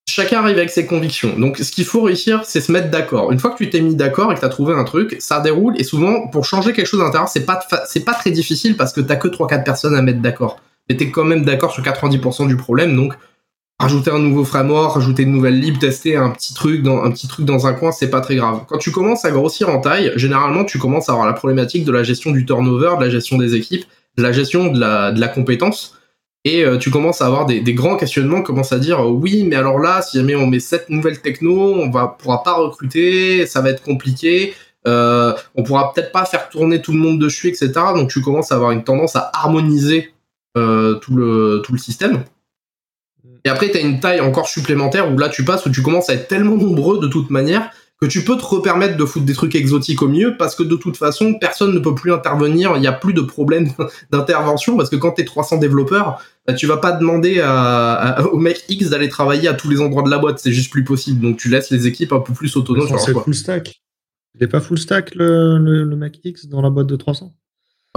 [0.07, 1.37] chacun arrive avec ses convictions.
[1.37, 3.31] Donc, ce qu'il faut réussir, c'est se mettre d'accord.
[3.31, 5.39] Une fois que tu t'es mis d'accord et que tu as trouvé un truc, ça
[5.39, 5.79] déroule.
[5.79, 8.93] Et souvent, pour changer quelque chose à l'intérieur, c'est pas, c'est pas très difficile parce
[8.93, 10.59] que t'as que 3-4 personnes à mettre d'accord.
[10.89, 12.95] Mais t'es quand même d'accord sur 90% du problème.
[12.95, 13.13] Donc,
[13.79, 17.27] rajouter un nouveau framework, rajouter une nouvelle lib, tester un petit truc dans, un petit
[17.27, 18.61] truc dans un coin, c'est pas très grave.
[18.67, 21.91] Quand tu commences à grossir en taille, généralement, tu commences à avoir la problématique de
[21.91, 23.85] la gestion du turnover, de la gestion des équipes,
[24.17, 25.96] de la gestion de la, de la compétence
[26.47, 29.79] et euh, tu commences à avoir des, grands questionnements, commences à dire oui, mais alors
[29.79, 33.69] là, si jamais on met cette nouvelle techno, on va pourra pas recruter, ça va
[33.69, 34.53] être compliqué,
[34.87, 37.71] euh, on pourra peut-être pas faire tourner tout le monde dessus, etc.
[37.93, 40.13] Donc tu commences à avoir une tendance à harmoniser
[40.57, 42.23] euh, tout le tout le système.
[43.43, 46.09] Et après, tu as une taille encore supplémentaire où là, tu passes, où tu commences
[46.09, 49.33] à être tellement nombreux de toute manière que tu peux te repermettre de foutre des
[49.33, 52.81] trucs exotiques au mieux parce que de toute façon, personne ne peut plus intervenir, il
[52.81, 53.69] n'y a plus de problème
[54.11, 58.21] d'intervention parce que quand tu es 300 développeurs, bah, tu vas pas demander à, à,
[58.31, 60.83] au mec X d'aller travailler à tous les endroits de la boîte, c'est juste plus
[60.83, 61.21] possible.
[61.21, 62.87] Donc tu laisses les équipes un peu plus autonomes.
[62.99, 63.81] C'est full stack.
[64.35, 67.33] Il n'est pas full stack le, le, le mec X dans la boîte de 300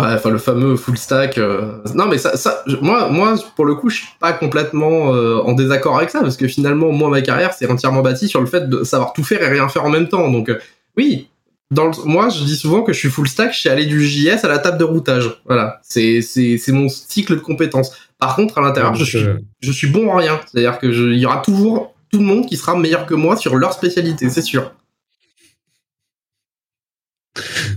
[0.00, 1.36] Ouais, enfin le fameux full stack.
[1.36, 1.78] Euh...
[1.94, 5.52] Non, mais ça, ça, moi, moi, pour le coup, je suis pas complètement euh, en
[5.52, 8.68] désaccord avec ça parce que finalement, moi, ma carrière, c'est entièrement bâtie sur le fait
[8.68, 10.30] de savoir tout faire et rien faire en même temps.
[10.30, 10.58] Donc, euh,
[10.96, 11.28] oui,
[11.70, 11.92] dans le...
[12.04, 13.52] moi, je dis souvent que je suis full stack.
[13.52, 15.42] Je suis allé du JS à la table de routage.
[15.44, 17.92] Voilà, c'est c'est c'est mon cycle de compétences.
[18.18, 19.24] Par contre, à l'intérieur, je suis
[19.60, 20.40] je suis bon en rien.
[20.46, 23.56] C'est-à-dire que il y aura toujours tout le monde qui sera meilleur que moi sur
[23.56, 24.72] leur spécialité, c'est sûr.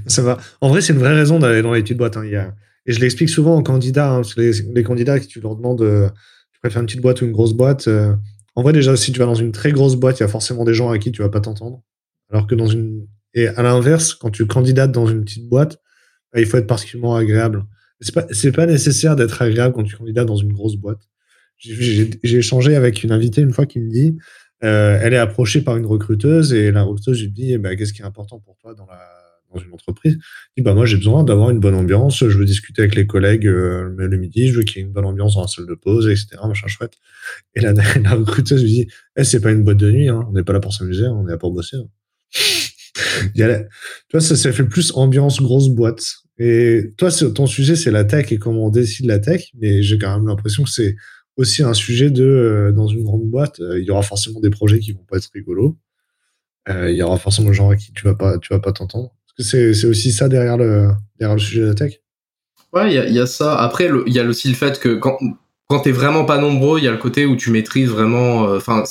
[0.08, 0.38] Ça va.
[0.62, 2.18] En vrai, c'est une vraie raison d'aller dans les petites boîtes.
[2.86, 4.12] Et je l'explique souvent aux candidats.
[4.12, 6.10] Hein, les, les, candidats, qui tu leur demandes, euh,
[6.52, 7.88] tu préfères une petite boîte ou une grosse boîte.
[7.88, 8.16] Euh...
[8.56, 10.64] En vrai, déjà, si tu vas dans une très grosse boîte, il y a forcément
[10.64, 11.82] des gens à qui tu vas pas t'entendre.
[12.30, 13.08] Alors que dans une.
[13.34, 15.80] Et à l'inverse, quand tu candidates dans une petite boîte,
[16.32, 17.66] bah, il faut être particulièrement agréable.
[18.00, 21.00] C'est pas, pas nécessaire d'être agréable quand tu candidates dans une grosse boîte.
[21.58, 24.18] J'ai échangé avec une invitée une fois qui me dit,
[24.64, 27.94] euh, elle est approchée par une recruteuse et la recruteuse lui dit, eh ben, qu'est-ce
[27.94, 29.00] qui est important pour toi dans la
[29.54, 30.18] dans une entreprise,
[30.58, 33.48] dit bah moi j'ai besoin d'avoir une bonne ambiance, je veux discuter avec les collègues
[33.48, 35.76] euh, le midi, je veux qu'il y ait une bonne ambiance dans la salle de
[35.76, 36.28] pause, etc.
[36.48, 36.94] Machin chouette.
[37.56, 37.74] Et la,
[38.16, 38.88] recruteuse lui dit
[39.18, 41.28] eh, c'est pas une boîte de nuit, hein, on n'est pas là pour s'amuser, on
[41.28, 41.78] est là pour bosser.
[41.78, 41.88] Hein.
[43.36, 43.44] Tu
[44.12, 46.04] vois, ça, ça fait plus ambiance grosse boîte.
[46.40, 49.98] Et toi, ton sujet, c'est la tech et comment on décide la tech, mais j'ai
[49.98, 50.96] quand même l'impression que c'est
[51.36, 54.50] aussi un sujet de, euh, dans une grande boîte, euh, il y aura forcément des
[54.50, 55.78] projets qui vont pas être rigolos.
[56.68, 59.14] Il y aura forcément des gens à qui tu vas pas, tu vas pas t'entendre.
[59.38, 62.00] C'est aussi ça derrière le, derrière le sujet de la tech
[62.72, 63.60] Ouais, il y, a ça.
[63.60, 65.20] Après, il y a aussi le fait que quand,
[65.68, 68.48] quand t'es vraiment pas nombreux, il y a le côté où tu maîtrises vraiment.
[68.48, 68.84] Euh, enfin,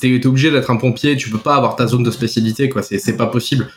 [0.00, 2.82] t'es obligé d'être un pompier, tu peux pas avoir ta zone de spécialité, quoi.
[2.82, 3.68] C'est pas possible.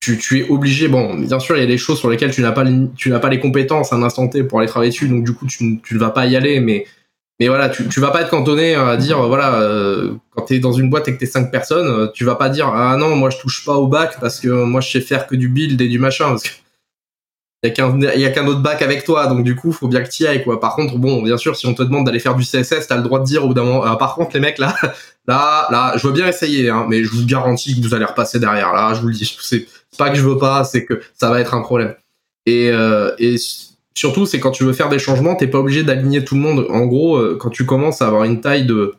[0.00, 0.88] Tu, tu, es obligé.
[0.88, 2.64] Bon, bien sûr, il y a des choses sur lesquelles tu n'as pas,
[2.96, 5.34] tu n'as pas les compétences à un instant T pour aller travailler dessus, donc du
[5.34, 6.86] coup, tu, tu ne vas pas y aller, mais
[7.42, 10.58] mais voilà, tu, tu vas pas être cantonné à dire, voilà, euh, quand tu es
[10.60, 12.96] dans une boîte et que tu es 5 personnes, euh, tu vas pas dire, ah
[12.96, 15.48] non, moi je touche pas au bac parce que moi je sais faire que du
[15.48, 16.28] build et du machin.
[16.28, 16.50] Parce que
[17.64, 20.22] il y a qu'un autre bac avec toi, donc du coup, faut bien que tu
[20.22, 20.60] y ailles, quoi.
[20.60, 23.02] Par contre, bon, bien sûr, si on te demande d'aller faire du CSS, t'as le
[23.02, 24.76] droit de dire au bout d'un moment, ah, par contre, les mecs, là,
[25.26, 28.38] là, là, je veux bien essayer, hein, mais je vous garantis que vous allez repasser
[28.38, 29.36] derrière, là, je vous le dis.
[29.40, 29.66] C'est
[29.98, 31.94] pas que je veux pas, c'est que ça va être un problème.
[32.46, 33.36] Et, euh, et
[33.94, 36.66] surtout, c'est quand tu veux faire des changements, t'es pas obligé d'aligner tout le monde.
[36.70, 38.94] En gros, euh, quand tu commences à avoir une taille de,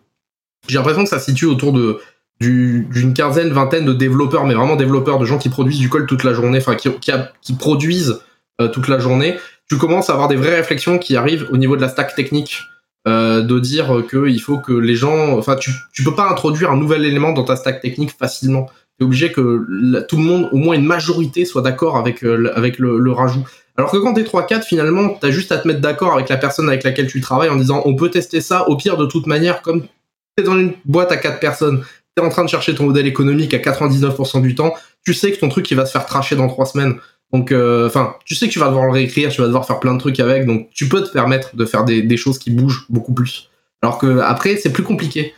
[0.68, 2.00] j'ai l'impression que ça se situe autour de
[2.40, 6.26] d'une quinzaine, vingtaine de développeurs, mais vraiment développeurs, de gens qui produisent du code toute
[6.26, 8.20] la journée, enfin qui, produisent
[8.60, 9.38] euh, toute la journée.
[9.70, 12.60] Tu commences à avoir des vraies réflexions qui arrivent au niveau de la stack technique,
[13.08, 16.70] euh, de dire que il faut que les gens, enfin tu tu peux pas introduire
[16.70, 18.70] un nouvel élément dans ta stack technique facilement.
[18.98, 23.12] T'es obligé que tout le monde, au moins une majorité, soit d'accord avec avec le
[23.12, 23.46] rajout.
[23.78, 26.68] Alors que quand t'es 3-4, finalement, t'as juste à te mettre d'accord avec la personne
[26.68, 29.62] avec laquelle tu travailles en disant on peut tester ça, au pire de toute manière,
[29.62, 29.88] comme
[30.36, 31.84] t'es dans une boîte à 4 personnes,
[32.16, 34.74] t'es en train de chercher ton modèle économique à 99% du temps,
[35.06, 36.96] tu sais que ton truc il va se faire tracher dans 3 semaines.
[37.32, 39.80] Donc, euh, enfin, tu sais que tu vas devoir le réécrire, tu vas devoir faire
[39.80, 42.86] plein de trucs avec, donc tu peux te permettre de faire des, choses qui bougent
[42.90, 43.50] beaucoup plus.
[43.82, 45.34] Alors que après, c'est plus compliqué.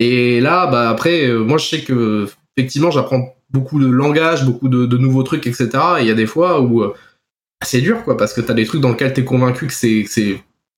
[0.00, 4.68] Et là, bah après, euh, moi je sais que effectivement, j'apprends beaucoup de langage, beaucoup
[4.68, 5.68] de, de, nouveaux trucs, etc.
[5.98, 6.94] Et il y a des fois où euh,
[7.62, 10.04] c'est dur, quoi, parce que t'as des trucs dans lesquels t'es convaincu que c'est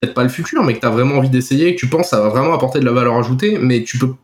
[0.01, 2.29] peut-être pas le futur, mais que t'as vraiment envie d'essayer, que tu penses ça va
[2.29, 4.15] vraiment apporter de la valeur ajoutée, mais tu peux,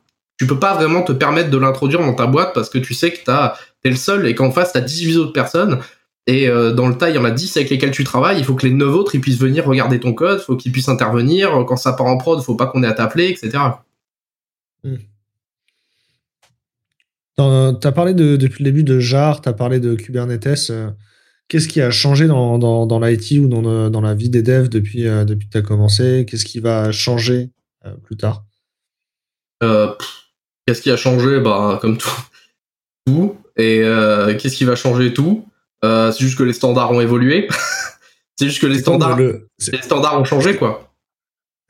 [0.46, 3.18] peux pas vraiment te permettre de l'introduire dans ta boîte parce que tu sais que
[3.24, 5.78] t'es le seul et qu'en face t'as 18 autres personnes.
[6.26, 8.38] Et euh, dans le tas, il y en a 10 avec lesquels tu travailles.
[8.38, 10.90] Il faut que les 9 autres ils puissent venir regarder ton code, faut qu'ils puissent
[10.90, 11.64] intervenir.
[11.66, 13.62] Quand ça part en prod, faut pas qu'on ait à t'appeler, etc.
[14.84, 14.96] Hmm.
[17.36, 20.72] Tu as parlé depuis le début de JAR, tu as parlé de Kubernetes.
[21.48, 25.06] Qu'est-ce qui a changé dans, dans, l'IT ou dans, dans, la vie des devs depuis,
[25.06, 26.26] euh, depuis que tu as commencé?
[26.28, 27.50] Qu'est-ce qui va changer
[27.86, 28.44] euh, plus tard?
[29.62, 29.94] Euh,
[30.66, 31.40] Qu'est-ce qui a changé?
[31.40, 32.20] Bah, Comme tout.
[33.06, 33.36] tout.
[33.56, 33.80] Et
[34.38, 35.48] qu'est-ce qui va changer tout?
[35.82, 37.48] C'est juste que les standards ont évolué.
[38.36, 40.92] c'est juste que les standards, les standards ont changé, quoi.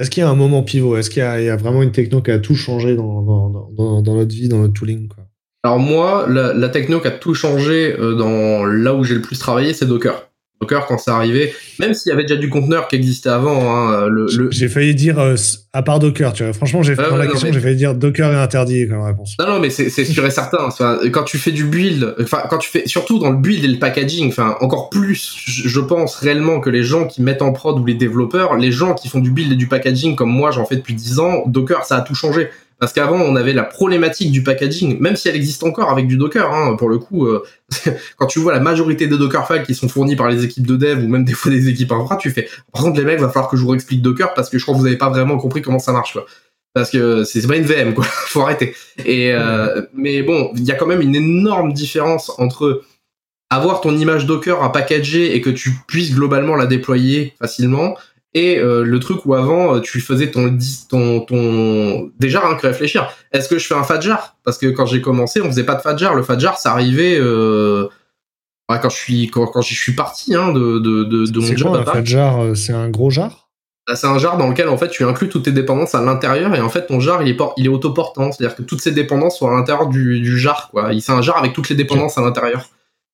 [0.01, 0.97] Est-ce qu'il y a un moment pivot?
[0.97, 4.14] Est-ce qu'il y, y, a vraiment une techno qui a tout changé dans, dans, dans
[4.14, 5.18] notre vie, dans notre tooling quoi?
[5.64, 9.38] Alors moi, la, techno qui a tout changé euh, dans là où j'ai le plus
[9.38, 10.29] travaillé, c'est Docker.
[10.61, 13.77] Docker quand c'est arrivé, même s'il y avait déjà du conteneur qui existait avant.
[13.77, 15.37] Hein, le, J'ai failli dire euh,
[15.73, 16.53] à part Docker, tu vois.
[16.53, 19.37] Franchement, j'ai fait la question, j'ai failli dire Docker est interdit comme réponse.
[19.38, 20.59] Non, non, mais c'est sûr et certain.
[20.61, 23.68] Enfin, quand tu fais du build, enfin, quand tu fais surtout dans le build et
[23.68, 27.79] le packaging, enfin, encore plus, je pense réellement que les gens qui mettent en prod
[27.79, 30.64] ou les développeurs, les gens qui font du build et du packaging comme moi, j'en
[30.64, 32.49] fais depuis 10 ans, Docker, ça a tout changé.
[32.81, 36.17] Parce qu'avant, on avait la problématique du packaging, même si elle existe encore avec du
[36.17, 36.53] Docker.
[36.53, 37.43] Hein, pour le coup, euh,
[38.17, 41.03] quand tu vois la majorité des Dockerfiles qui sont fournis par les équipes de dev
[41.05, 42.49] ou même des fois des équipes infra, tu fais.
[42.73, 44.75] Par contre, les mecs, va falloir que je vous explique Docker parce que je crois
[44.75, 46.12] que vous n'avez pas vraiment compris comment ça marche.
[46.12, 46.27] Quoi.
[46.73, 48.05] Parce que c'est pas une VM, quoi.
[48.09, 48.77] Faut arrêter.
[49.05, 52.83] Et euh, mais bon, il y a quand même une énorme différence entre
[53.51, 57.97] avoir ton image Docker à packager et que tu puisses globalement la déployer facilement
[58.35, 60.57] et euh, le truc où avant euh, tu faisais ton
[60.88, 63.11] ton ton déjà rien que réfléchir.
[63.33, 64.37] Est-ce que je fais un fadjar?
[64.45, 66.14] Parce que quand j'ai commencé on faisait pas de fadjar.
[66.14, 67.88] Le fadjar ça arrivait euh...
[68.69, 71.73] quand je suis quand, quand je suis parti hein, de de de, de mon job
[71.73, 73.49] quoi, un fadjar euh, c'est un gros jar?
[73.88, 76.55] Bah, c'est un jar dans lequel en fait tu inclus toutes tes dépendances à l'intérieur.
[76.55, 78.31] Et en fait ton jar il est il est autoportant.
[78.31, 80.91] C'est-à-dire que toutes ces dépendances sont à l'intérieur du, du jar quoi.
[81.01, 82.69] C'est un jar avec toutes les dépendances à l'intérieur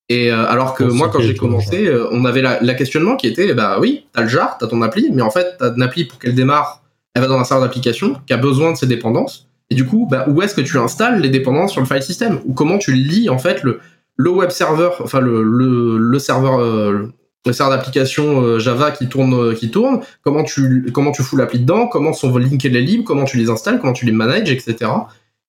[0.08, 3.26] et euh, alors que moi, quand j'ai commencé, euh, on avait la, la, questionnement qui
[3.26, 6.04] était, bah oui, t'as le jar, t'as ton appli, mais en fait, t'as une appli
[6.04, 6.82] pour qu'elle démarre,
[7.14, 9.48] elle va dans un serveur d'application qui a besoin de ses dépendances.
[9.70, 12.40] Et du coup, bah, où est-ce que tu installes les dépendances sur le file system?
[12.44, 13.80] Ou comment tu lis en fait le,
[14.16, 17.08] le web server, enfin le, le, le serveur, euh,
[17.46, 20.00] le serveur d'application Java qui tourne, qui tourne.
[20.22, 21.86] Comment tu comment tu fous l'appli dedans?
[21.88, 23.04] Comment sont linkés les libres?
[23.04, 23.80] Comment tu les installes?
[23.80, 24.90] Comment tu les manages, etc.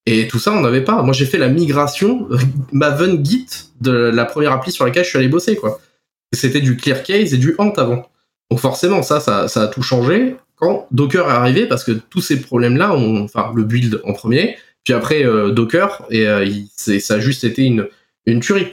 [0.06, 1.02] Et tout ça, on n'avait pas.
[1.02, 2.28] Moi, j'ai fait la migration
[2.72, 3.48] Maven Git
[3.82, 5.80] de la première appli sur laquelle je suis allé bosser, quoi.
[6.34, 8.08] C'était du ClearCase et du Ant avant.
[8.52, 12.40] Donc forcément, ça, ça, a tout changé quand Docker est arrivé, parce que tous ces
[12.42, 17.44] problèmes-là, enfin, le build en premier, puis après euh, Docker, et euh, ça a juste
[17.44, 17.88] été une,
[18.26, 18.68] une tuerie.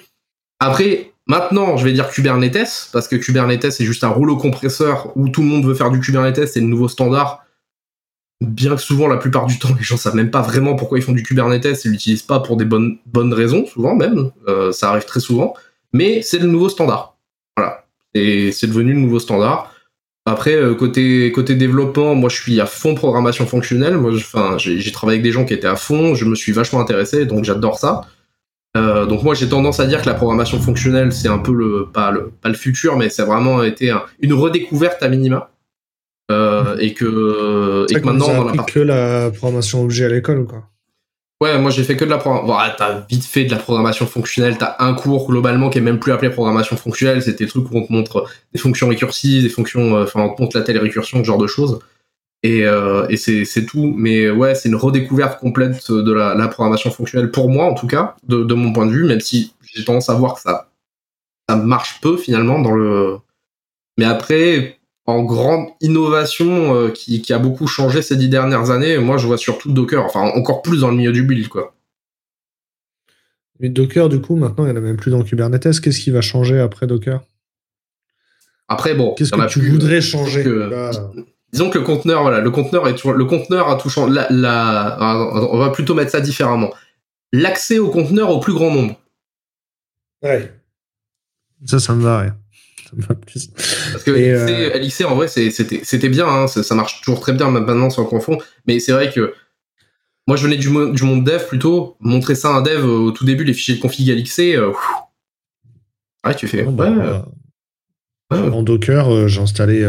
[0.61, 5.29] Après, maintenant, je vais dire Kubernetes, parce que Kubernetes, c'est juste un rouleau compresseur où
[5.29, 7.42] tout le monde veut faire du Kubernetes, c'est le nouveau standard
[8.47, 11.03] bien que souvent, la plupart du temps, les gens savent même pas vraiment pourquoi ils
[11.03, 15.05] font du Kubernetes, ils l'utilisent pas pour des bonnes, raisons, souvent même, euh, ça arrive
[15.05, 15.55] très souvent,
[15.93, 17.17] mais c'est le nouveau standard.
[17.57, 17.85] Voilà.
[18.15, 19.73] Et c'est devenu le nouveau standard.
[20.25, 23.97] Après, euh, côté, développement, moi je suis à fond programmation fonctionnelle.
[23.97, 24.13] Moi,
[24.59, 27.45] j'ai travaillé avec des gens qui étaient à fond, je me suis vachement intéressé, donc
[27.45, 28.03] j'adore ça.
[28.75, 31.89] Euh, donc moi j'ai tendance à dire que la programmation fonctionnelle c'est un peu le
[31.93, 35.52] pas le pas le futur mais ça a vraiment été une redécouverte à minima
[36.67, 40.47] euh, et que, et que maintenant on a que la programmation objet à l'école ou
[40.47, 40.65] quoi
[41.43, 42.55] Ouais, moi j'ai fait que de la programmation.
[42.55, 44.59] Bon, t'as vite fait de la programmation fonctionnelle.
[44.59, 47.21] T'as un cours globalement qui est même plus appelé programmation fonctionnelle.
[47.21, 50.35] C'était des trucs où on te montre des fonctions récursives, des fonctions, euh, enfin on
[50.35, 51.81] te montre la telle récursion, ce genre de choses.
[52.45, 53.93] Et, euh, et c'est tout.
[53.97, 57.89] Mais ouais, c'est une redécouverte complète de la, la, programmation fonctionnelle pour moi en tout
[57.89, 59.05] cas, de, de mon point de vue.
[59.05, 60.69] Même si j'ai tendance à voir que ça
[61.49, 63.19] ça marche peu finalement dans le.
[63.99, 69.17] Mais après, en grande innovation euh, qui, a beaucoup changé ces dix dernières années, moi
[69.17, 71.75] je vois surtout Docker, enfin encore plus dans le milieu du build quoi.
[73.63, 75.81] Mais Docker, du coup, maintenant, il n'y en a même plus dans Kubernetes.
[75.81, 77.21] Qu'est-ce qui va changer après Docker?
[78.67, 79.15] Après, bon.
[79.15, 80.45] Qu'est-ce que tu voudrais changer?
[81.53, 84.21] Disons que le conteneur, voilà, le conteneur est le conteneur a tout changé.
[84.31, 86.75] on va plutôt mettre ça différemment.
[87.33, 88.99] L'accès au conteneur au plus grand nombre.
[90.23, 90.53] Ouais.
[91.65, 92.35] Ça, ça me va,
[93.07, 97.91] Parce que LXC, euh, en vrai, c'était bien, hein, ça, marche toujours très bien maintenant
[97.91, 99.35] sans confond, mais c'est vrai que
[100.27, 103.25] moi je venais du, du, monde dev plutôt, montrer ça à un dev au tout
[103.25, 104.73] début, les fichiers de config LXC, euh,
[106.27, 106.65] ouais, tu fais.
[106.65, 107.27] Bah,
[108.31, 109.87] en Docker, euh, j'ai installé.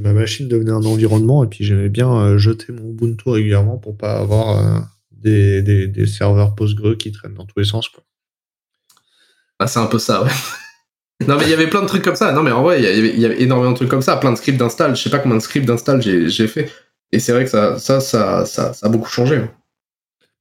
[0.00, 4.18] ma machine devenait un environnement et puis j'aimais bien jeter mon Ubuntu régulièrement pour pas
[4.18, 7.88] avoir des, des, serveurs Postgre qui traînent dans tous les sens.
[7.88, 8.02] Quoi.
[9.60, 10.30] Ah, c'est un peu ça, ouais.
[11.26, 12.32] Non, mais il y avait plein de trucs comme ça.
[12.32, 14.16] Non, mais en vrai, il y avait, énormément de trucs comme ça.
[14.16, 14.94] Plein de scripts d'install.
[14.94, 16.70] Je sais pas combien de scripts d'install j'ai fait.
[17.10, 19.40] Et c'est vrai que ça, ça, ça, ça, a beaucoup changé.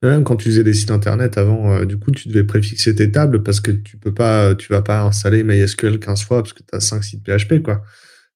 [0.04, 3.12] Même quand tu faisais des sites internet avant, euh, du coup, tu devais préfixer tes
[3.12, 6.60] tables parce que tu peux pas, tu vas pas installer MySQL 15 fois parce que
[6.60, 7.82] tu as 5 sites PHP, quoi.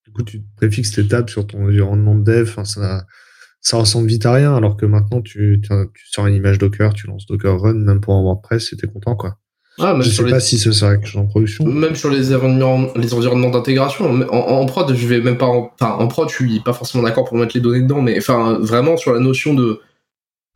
[0.06, 2.52] Du coup, tu préfixes tes tables sur ton environnement de dev.
[3.64, 6.94] Ça, ressemble vite à rien, alors que maintenant, tu, tu, tu sors une image Docker,
[6.94, 9.38] tu lances Docker Run, même pour un WordPress, et t'es content, quoi.
[9.80, 11.66] Ah, même Je sur sais les, pas si ce sera quelque chose en production.
[11.66, 14.06] même sur les environnements, les environnements d'intégration.
[14.30, 17.04] En, en prod, je vais même pas en, enfin, en prod, je suis pas forcément
[17.04, 19.80] d'accord pour mettre les données dedans, mais enfin, vraiment sur la notion de,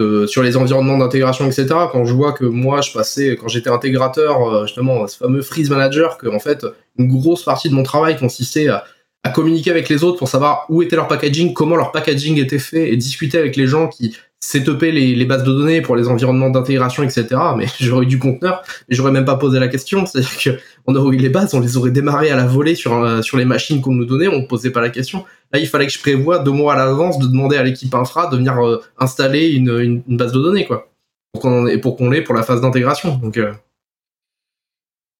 [0.01, 1.67] de- sur les environnements d'intégration, etc.
[1.91, 5.69] Quand je vois que moi, je passais, quand j'étais intégrateur, euh, justement, ce fameux freeze
[5.69, 6.65] manager, que en fait,
[6.97, 8.83] une grosse partie de mon travail consistait à,
[9.23, 12.59] à communiquer avec les autres pour savoir où était leur packaging, comment leur packaging était
[12.59, 16.07] fait, et discuter avec les gens qui setupaient les, les bases de données pour les
[16.07, 17.25] environnements d'intégration, etc.
[17.57, 20.05] Mais j'aurais eu du conteneur, et j'aurais même pas posé la question.
[20.05, 20.49] C'est-à-dire que
[20.87, 23.37] on aurait eu les bases, on les aurait démarrées à la volée sur, euh, sur
[23.37, 25.25] les machines qu'on nous donnait, on ne posait pas la question.
[25.51, 28.27] Là, il fallait que je prévoie deux mois à l'avance de demander à l'équipe infra
[28.27, 30.89] de venir euh, installer une, une, une base de données, quoi.
[31.33, 33.15] Pour qu'on en ait- pour qu'on l'ait pour la phase d'intégration.
[33.17, 33.51] Donc, euh,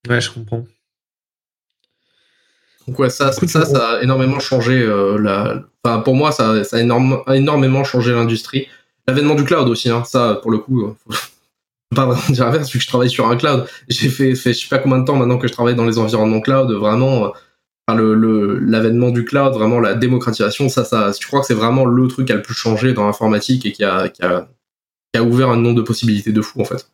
[0.08, 0.64] Ouais, je comprends.
[2.86, 4.86] donc ouais, ça, ça, ça a énormément changé
[5.18, 5.64] la.
[5.82, 8.68] Enfin, pour moi, ça, ça a énorme- a énormément changé l'industrie.
[9.08, 10.96] L'avènement du cloud aussi, hein, ça, pour le coup,
[11.94, 13.66] pas vraiment dire l'inverse, vu que je travaille sur un cloud.
[13.88, 15.98] J'ai fait, fait je sais pas combien de temps maintenant que je travaille dans les
[15.98, 17.32] environnements cloud, vraiment.
[17.90, 21.84] euh, le, l'avènement du cloud, vraiment la démocratisation, ça, ça, je crois que c'est vraiment
[21.84, 24.48] le truc qui a le plus changé dans l'informatique et qui a, qui a,
[25.22, 26.90] ouvert un nombre de possibilités de fou, en fait.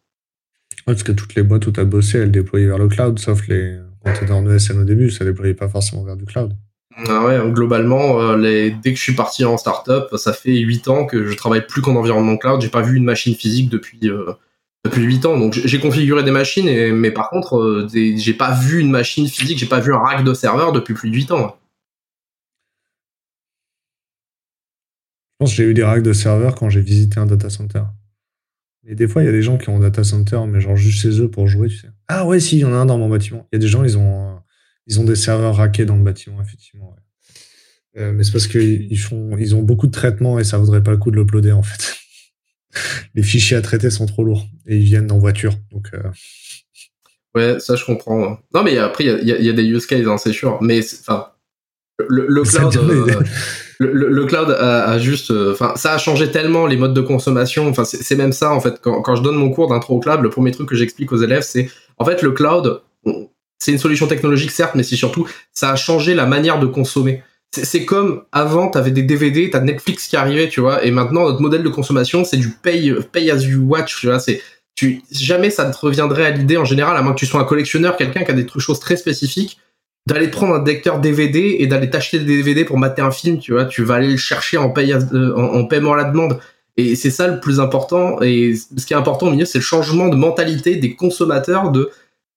[0.87, 3.48] Parce que toutes les boîtes où tu as bossé, elles déployaient vers le cloud, sauf
[3.48, 3.79] les.
[4.05, 6.55] Quand tu étais en ESN au début, ça déployait pas forcément vers du cloud.
[6.96, 11.07] Ah ouais, globalement, euh, dès que je suis parti en startup, ça fait 8 ans
[11.07, 12.61] que je travaille plus qu'en environnement cloud.
[12.61, 14.33] J'ai pas vu une machine physique depuis euh,
[14.85, 15.38] depuis 8 ans.
[15.38, 19.59] Donc j'ai configuré des machines, mais par contre, euh, j'ai pas vu une machine physique,
[19.59, 21.57] j'ai pas vu un rack de serveur depuis plus de 8 ans.
[25.40, 27.83] Je pense que j'ai eu des racks de serveurs quand j'ai visité un data center.
[28.87, 30.76] Et des fois, il y a des gens qui ont un data center, mais genre
[30.76, 31.88] juste chez eux pour jouer, tu sais.
[32.09, 33.46] Ah ouais, si, il y en a un dans mon bâtiment.
[33.52, 34.32] Il y a des gens, ils ont, euh,
[34.87, 36.90] ils ont des serveurs rackés dans le bâtiment, effectivement.
[36.90, 38.01] ouais.
[38.03, 40.83] Euh, mais c'est parce qu'ils ils font, ils ont beaucoup de traitements et ça vaudrait
[40.83, 41.95] pas le coup de l'uploader, en fait.
[43.14, 45.55] Les fichiers à traiter sont trop lourds et ils viennent en voiture.
[45.71, 46.03] Donc, euh,
[47.35, 48.38] Ouais, ça je comprends.
[48.55, 50.59] Non, mais après, il y a- y, y des use cases, hein, c'est sûr.
[50.62, 51.29] Mais enfin,
[52.09, 53.23] le, cloud, euh,
[53.79, 57.68] le, cloud a, a juste, euh, enfin, ça a changé tellement les modes de consommation.
[57.68, 58.81] Enfin, c'est c'est même ça en fait.
[58.83, 61.23] Quand, quand je donne mon cours d'intro au cloud, le premier truc que j'explique aux
[61.23, 63.31] élèves, c'est en fait le cloud, on-
[63.62, 67.22] c'est une solution technologique certes, mais c'est surtout ça a changé la manière de consommer.
[67.55, 71.40] C'est- comme avant, t'avais des DVD, t'as Netflix qui arrivait, tu vois, et maintenant notre
[71.40, 74.40] modèle de consommation, c'est du pay, pay as you watch, tu vois, c'est
[74.75, 77.40] tu, jamais ça ne te reviendrait à l'idée en général, à moins que tu sois
[77.40, 79.59] un collectionneur, quelqu'un qui a des choses très spécifiques,
[80.09, 83.53] d'aller prendre un lecteur DVD et d'aller t'acheter des DVD pour mater un film, tu
[83.53, 86.38] vois, tu vas aller le chercher en, paye à- euh, en paiement à la demande.
[86.79, 88.20] Et c'est ça le plus important.
[88.22, 91.90] Et ce qui est important au milieu, c'est le changement de mentalité des consommateurs de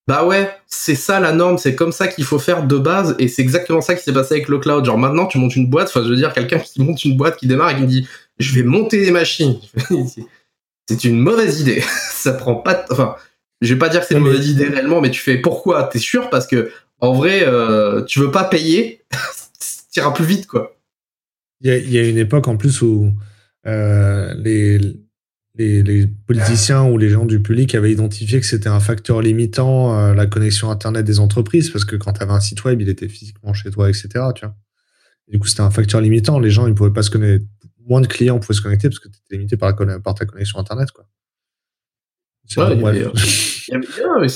[0.07, 3.27] bah ouais, c'est ça la norme, c'est comme ça qu'il faut faire de base, et
[3.27, 4.85] c'est exactement ça qui s'est passé avec le cloud.
[4.85, 7.37] Genre maintenant, tu montes une boîte, enfin je veux dire, quelqu'un qui monte une boîte,
[7.37, 9.59] qui démarre et qui me dit, je vais monter des machines.
[10.89, 11.81] c'est une mauvaise idée.
[12.11, 13.15] ça prend pas, de- enfin,
[13.61, 15.83] je vais pas dire que c'est une mauvaise idée réellement, mais tu fais pourquoi?
[15.85, 16.29] T'es sûr?
[16.29, 19.01] Parce que en vrai, euh, tu veux pas payer,
[19.91, 20.77] t'iras plus vite quoi.
[21.61, 23.11] Il y, y a une époque en plus où
[23.65, 24.79] euh, les,
[25.57, 29.97] les, les politiciens ou les gens du public avaient identifié que c'était un facteur limitant
[29.97, 32.89] euh, la connexion Internet des entreprises, parce que quand tu avais un site web, il
[32.89, 34.07] était physiquement chez toi, etc.
[34.35, 34.55] Tu vois.
[35.27, 36.39] Et du coup, c'était un facteur limitant.
[36.39, 37.45] Les gens, ils pouvaient pas se connecter.
[37.87, 40.13] Moins de clients pouvaient se connecter parce que tu étais limité par, la conne- par
[40.15, 40.91] ta connexion Internet.
[40.91, 41.05] Quoi.
[42.47, 42.99] C'est- Ouais, avait- mais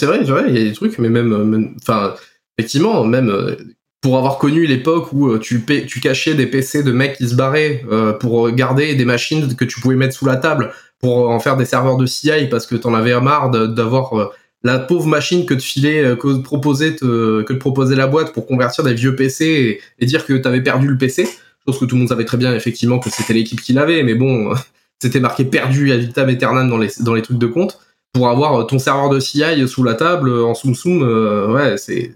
[0.05, 2.15] vrai, c'est vrai, il y a des trucs, mais même, euh, enfin,
[2.57, 3.55] effectivement, même euh,
[4.01, 7.35] pour avoir connu l'époque où euh, tu, tu cachais des PC de mecs qui se
[7.35, 11.39] barraient euh, pour garder des machines que tu pouvais mettre sous la table pour en
[11.39, 14.27] faire des serveurs de CI parce que t'en avais marre d'avoir euh,
[14.63, 18.33] la pauvre machine que te filait, euh, que te proposait, que te proposait la boîte
[18.33, 21.27] pour convertir des vieux PC et, et dire que t'avais perdu le PC.
[21.65, 24.15] Chose que tout le monde savait très bien, effectivement, que c'était l'équipe qui l'avait, mais
[24.15, 24.53] bon,
[25.01, 27.79] c'était marqué perdu à vitam aeternam dans les, dans les trucs de compte
[28.13, 32.13] pour avoir ton serveur de CI sous la table en soum soum, euh, ouais, c'est.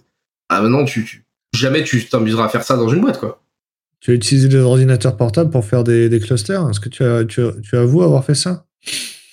[0.50, 1.23] Ah, maintenant, tu, tu-
[1.54, 3.42] jamais tu t'amuseras à faire ça dans une boîte, quoi.
[4.00, 7.24] Tu as utilisé des ordinateurs portables pour faire des, des clusters Est-ce que tu as,
[7.24, 8.66] tu, tu avoues avoir fait ça?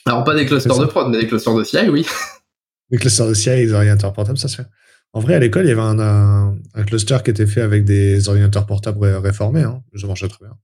[0.06, 2.06] Alors, pas des clusters de prod, mais des clusters de CI, oui.
[2.90, 4.66] Des clusters de CI et des ordinateurs portables, ça se fait.
[5.12, 7.84] En vrai, à l'école, il y avait un, un, un cluster qui était fait avec
[7.84, 9.62] des ordinateurs portables ré- réformés.
[9.62, 9.82] Hein.
[9.96, 10.54] Ça marchait très bien.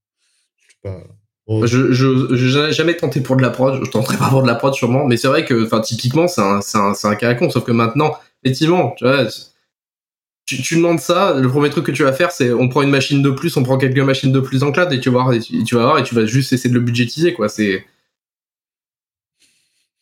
[0.56, 1.02] Je sais pas.
[1.46, 4.48] Bon, Je, je, je jamais tenté pour de la prod, je tenterai pas pour de
[4.48, 7.28] la prod sûrement, mais c'est vrai que, enfin, typiquement, c'est un, un, c'est un cas
[7.28, 9.24] à con, sauf que maintenant, effectivement, tu vois,
[10.46, 13.20] tu, demandes ça, le premier truc que tu vas faire, c'est on prend une machine
[13.20, 15.40] de plus, on prend quelques machines de plus en cloud et tu vas voir, et
[15.40, 17.48] tu, vas voir et tu vas juste essayer de le budgétiser, quoi.
[17.48, 17.84] C'est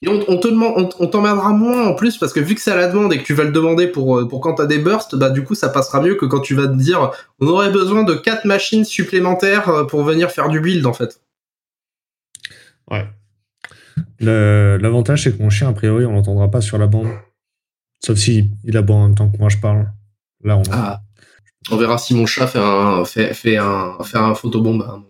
[0.02, 3.18] demande, on, t'emmerdera moins en plus parce que vu que c'est à la demande et
[3.18, 5.54] que tu vas le demander pour, euh, pour quand t'as des bursts, bah du coup
[5.54, 8.84] ça passera mieux que quand tu vas te dire on aurait besoin de 4 machines
[8.84, 11.20] supplémentaires euh, pour venir faire du build en fait.
[12.90, 13.06] Ouais.
[14.20, 17.08] L'avantage c'est que mon chien a priori on l'entendra pas sur la bande.
[18.04, 19.86] Sauf si il aboie en même temps que moi je parle.
[20.44, 20.62] Là on.
[20.70, 21.00] Ah.
[21.70, 25.02] On verra si mon chat fait un, fait, fait un, fait un photobombe.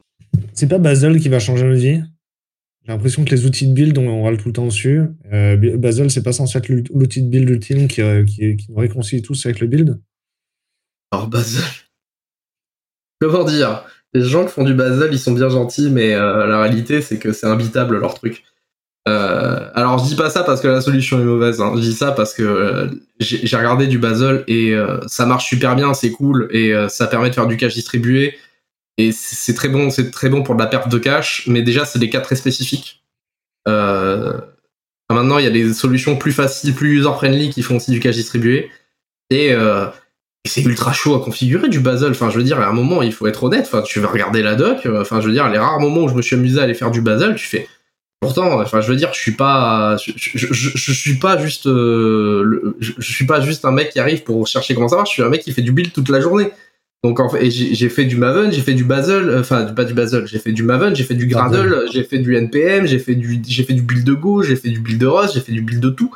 [0.53, 2.01] C'est pas Basil qui va changer notre vie?
[2.85, 5.03] J'ai l'impression que les outils de build, on râle tout le temps dessus.
[5.33, 8.77] Euh, Bazel, c'est pas censé être l'outil de build ultime qui, euh, qui, qui, nous
[8.77, 10.01] réconcilie tous avec le build?
[11.11, 11.65] Alors, Bazel.
[13.21, 13.85] Comment dire?
[14.13, 17.19] Les gens qui font du Bazel, ils sont bien gentils, mais euh, la réalité, c'est
[17.19, 18.45] que c'est imbitable leur truc.
[19.07, 21.61] Euh, alors, je dis pas ça parce que la solution est mauvaise.
[21.61, 21.73] Hein.
[21.77, 22.87] Je dis ça parce que euh,
[23.21, 24.75] j'ai regardé du Bazel et
[25.07, 28.35] ça marche super bien, c'est cool et ça permet de faire du cache distribué
[28.97, 31.85] et c'est très bon, c'est très bon pour de la perte de cash, mais déjà
[31.85, 33.03] c'est des cas très spécifiques.
[33.67, 34.41] Euh,
[35.11, 38.17] maintenant, il y a des solutions plus faciles, plus user-friendly qui font aussi du cache
[38.17, 38.71] distribué.
[39.31, 39.87] Et, euh,
[40.47, 42.11] c'est ultra chaud à configurer du Basel.
[42.11, 43.65] Enfin, je veux dire, à un moment, il faut être honnête.
[43.67, 44.85] Enfin, tu vas regarder la doc.
[44.87, 46.75] Euh, enfin, je veux dire, les rares moments où je me suis amusé à aller
[46.75, 47.67] faire du Basel, tu fais.
[48.25, 53.13] Pourtant, enfin, je veux dire, je suis pas, je, je, suis pas juste, je, je,
[53.13, 55.11] suis pas juste un mec qui arrive pour chercher comment ça marche.
[55.11, 56.51] Je suis un mec qui fait du build toute la journée.
[57.05, 59.93] Donc en fait, j'ai fait du Maven, j'ai fait du Basel, euh, enfin pas du
[59.93, 63.15] Basel, j'ai fait du Maven, j'ai fait du Gradle, j'ai fait du NPM, j'ai fait
[63.15, 65.53] du j'ai fait du build de Go, j'ai fait du build de Rust, j'ai fait
[65.53, 66.11] du build de tout.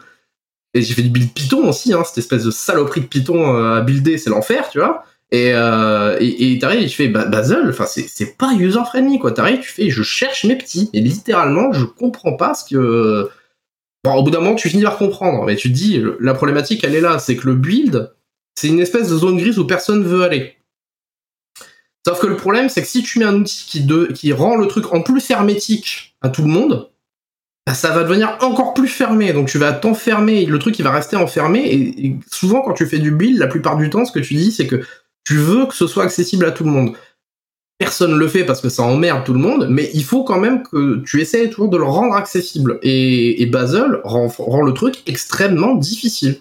[0.72, 3.74] Et j'ai fait du build Python aussi, hein, cette espèce de saloperie de Python euh,
[3.74, 5.04] à builder, c'est l'enfer, tu vois.
[5.30, 9.32] Et euh, et t'arrives, tu fais bah, Basel, enfin c'est c'est pas user friendly quoi.
[9.32, 13.28] T'arrives, tu fais je cherche mes petits, et littéralement je comprends pas ce que.
[14.04, 16.82] Bon, au bout d'un moment tu finis par comprendre, mais tu te dis la problématique
[16.82, 18.10] elle est là, c'est que le build
[18.58, 20.56] c'est une espèce de zone grise où personne veut aller.
[22.04, 24.66] Sauf que le problème, c'est que si tu mets un outil qui, qui rend le
[24.66, 26.90] truc en plus hermétique à tout le monde,
[27.66, 29.32] bah, ça va devenir encore plus fermé.
[29.32, 31.72] Donc tu vas t'enfermer, le truc il va rester enfermé.
[31.72, 34.50] Et, souvent, quand tu fais du build, la plupart du temps, ce que tu dis,
[34.50, 34.82] c'est que
[35.28, 36.96] tu veux que ce soit accessible à tout le monde.
[37.76, 40.62] Personne le fait parce que ça emmerde tout le monde, mais il faut quand même
[40.62, 42.78] que tu essaies toujours de le rendre accessible.
[42.80, 46.38] Et, et Basel rend, le truc extrêmement difficile.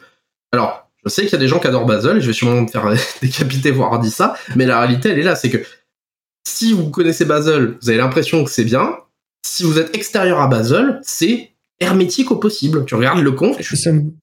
[0.53, 2.67] Alors, je sais qu'il y a des gens qui adorent Basel, je vais sûrement me
[2.67, 2.89] faire
[3.21, 5.57] décapiter voir dit ça, mais la réalité elle est là, c'est que
[6.47, 8.95] si vous connaissez Basel, vous avez l'impression que c'est bien.
[9.45, 12.85] Si vous êtes extérieur à Basel, c'est hermétique au possible.
[12.85, 13.57] Tu regardes le conf.
[13.59, 13.89] Je...
[13.89, 14.13] Me...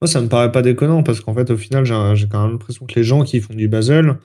[0.00, 2.86] Moi, ça me paraît pas déconnant parce qu'en fait, au final, j'ai quand même l'impression
[2.86, 4.16] que les gens qui font du Basel,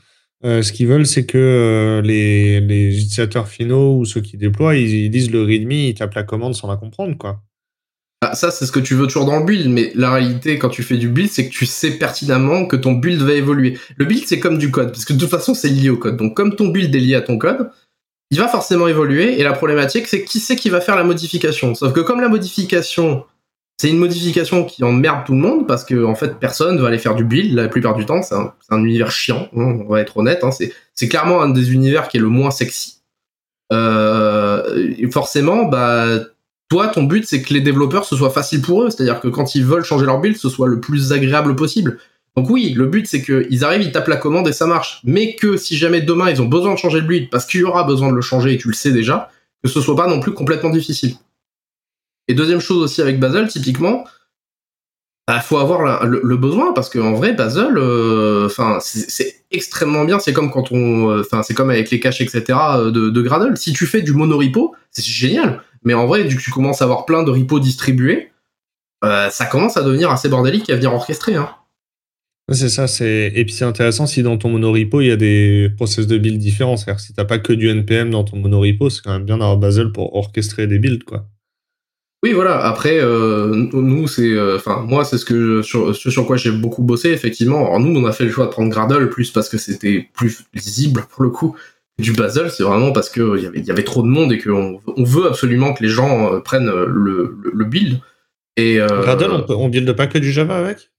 [0.46, 4.76] euh, ce qu'ils veulent, c'est que euh, les, les, utilisateurs finaux ou ceux qui déploient,
[4.76, 7.42] ils, lisent le README, ils tapent la commande sans la comprendre, quoi.
[8.22, 10.70] Ah, ça, c'est ce que tu veux toujours dans le build, mais la réalité, quand
[10.70, 13.78] tu fais du build, c'est que tu sais pertinemment que ton build va évoluer.
[13.98, 16.18] Le build, c'est comme du code, parce que de toute façon, c'est lié au code.
[16.18, 17.70] Donc, comme ton build est lié à ton code,
[18.32, 21.76] il va forcément évoluer, et la problématique, c'est qui c'est qui va faire la modification.
[21.76, 23.26] Sauf que comme la modification,
[23.78, 26.98] c'est une modification qui emmerde tout le monde, parce que, en fait, personne va aller
[26.98, 30.18] faire du build, la plupart du temps, c'est un, univers chiant, hein, on va être
[30.18, 30.50] honnête, hein.
[30.94, 33.02] c'est clairement un des univers qui est le moins sexy.
[33.74, 36.20] Euh, forcément, bah,
[36.70, 38.90] toi, ton but, c'est que les développeurs, ce soit facile pour eux.
[38.90, 42.00] C'est-à-dire que quand ils veulent changer leur build, ce soit le plus agréable possible.
[42.36, 45.00] Donc oui, le but, c'est qu'ils arrivent, ils tapent la commande et ça marche.
[45.04, 47.64] Mais que si jamais demain, ils ont besoin de changer le build, parce qu'il y
[47.64, 49.30] aura besoin de le changer et tu le sais déjà,
[49.64, 51.16] que ce soit pas non plus complètement difficile.
[52.28, 54.06] Et deuxième chose aussi avec Basel, typiquement,
[55.28, 58.48] il bah, faut avoir le, besoin parce qu'en vrai Basel, euh,
[58.80, 60.20] c'est extrêmement bien.
[60.20, 63.58] C'est comme quand on, euh, enfin c'est comme avec les caches etc euh, de, Gradle.
[63.58, 65.62] Si tu fais du monorepo, c'est génial.
[65.84, 68.32] Mais en vrai, du coup, tu commences à avoir plein de repos distribués,
[69.02, 71.36] ça commence à devenir assez bordélique à venir orchestrer.
[71.36, 71.50] Hein.
[72.52, 75.72] C'est ça, c'est et puis c'est intéressant si dans ton monorepo il y a des
[75.76, 76.78] process de build différents.
[76.78, 79.58] C'est-à-dire si t'as pas que du npm dans ton monorepo, c'est quand même bien d'avoir
[79.58, 81.28] Basel pour orchestrer des builds, quoi.
[82.26, 82.58] Oui, voilà.
[82.66, 86.82] Après, euh, nous, c'est, euh, enfin, moi, c'est ce que sur, sur quoi j'ai beaucoup
[86.82, 87.68] bossé, effectivement.
[87.68, 90.40] Alors nous, on a fait le choix de prendre Gradle plus parce que c'était plus
[90.56, 91.56] lisible pour le coup
[92.00, 94.82] du Basel, c'est vraiment parce que y avait, y avait trop de monde et qu'on
[94.88, 98.00] on veut absolument que les gens euh, prennent le, le, build.
[98.58, 100.90] Et Gradle, on, on build pas que du Java avec?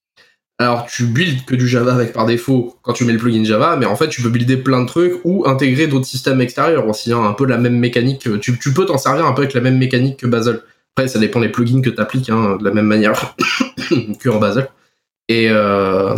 [0.58, 3.76] Alors tu builds que du Java avec par défaut quand tu mets le plugin Java,
[3.76, 7.12] mais en fait tu peux builder plein de trucs ou intégrer d'autres systèmes extérieurs aussi,
[7.12, 8.28] hein, un peu la même mécanique.
[8.40, 10.62] Tu, tu peux t'en servir un peu avec la même mécanique que Basel.
[10.97, 13.36] Après ça dépend des plugins que tu appliques hein, de la même manière
[14.18, 14.68] que en Basel.
[15.28, 16.16] Et, euh,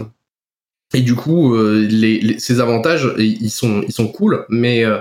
[0.95, 4.99] et du coup, euh, les, ces avantages, ils sont, ils sont cool, mais euh,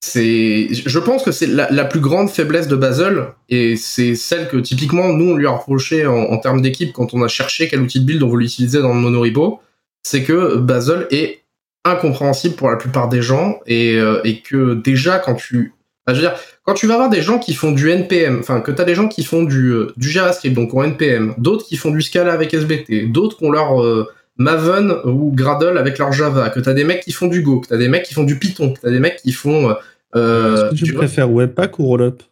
[0.00, 4.56] c'est, je pense que c'est la, plus grande faiblesse de Basel et c'est celle que
[4.58, 8.00] typiquement nous on lui a reproché en, termes d'équipe quand on a cherché quel outil
[8.00, 9.60] de build on voulait utiliser dans le monorepo,
[10.04, 11.42] c'est que Basel est
[11.84, 15.72] incompréhensible pour la plupart des gens et, et que déjà quand tu,
[16.08, 16.34] je veux dire,
[16.64, 18.94] quand tu vas avoir des gens qui font du NPM, enfin que tu as des
[18.94, 22.32] gens qui font du, euh, du JavaScript donc en NPM, d'autres qui font du Scala
[22.32, 26.68] avec SBT, d'autres qui ont leur euh, Maven ou Gradle avec leur Java, que tu
[26.68, 28.38] as des mecs qui font du Go, que tu as des mecs qui font du
[28.38, 29.76] Python, que tu as des mecs qui font
[30.16, 32.22] euh, Est-ce que tu, préfères Webpack ou Rollup?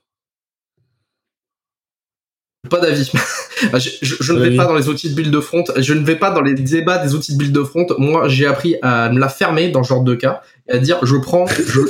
[2.69, 3.11] Pas d'avis.
[3.63, 5.65] Je, ne vais pas dans les outils de build de front.
[5.77, 7.87] Je ne vais pas dans les débats des outils de build de front.
[7.99, 10.99] Moi, j'ai appris à me la fermer dans ce genre de cas et à dire
[11.03, 11.81] je prends, je,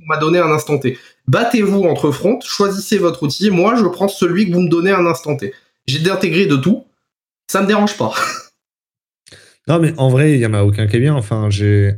[0.00, 0.98] on m'a donné un instant T.
[1.28, 3.50] Battez-vous entre front, choisissez votre outil.
[3.50, 5.52] Moi, je prends celui que vous me donnez un instant T.
[5.86, 6.84] J'ai déintégré de tout.
[7.50, 8.14] Ça me dérange pas.
[9.68, 11.14] Non, mais en vrai, il y en a aucun qui est bien.
[11.14, 11.94] Enfin, j'ai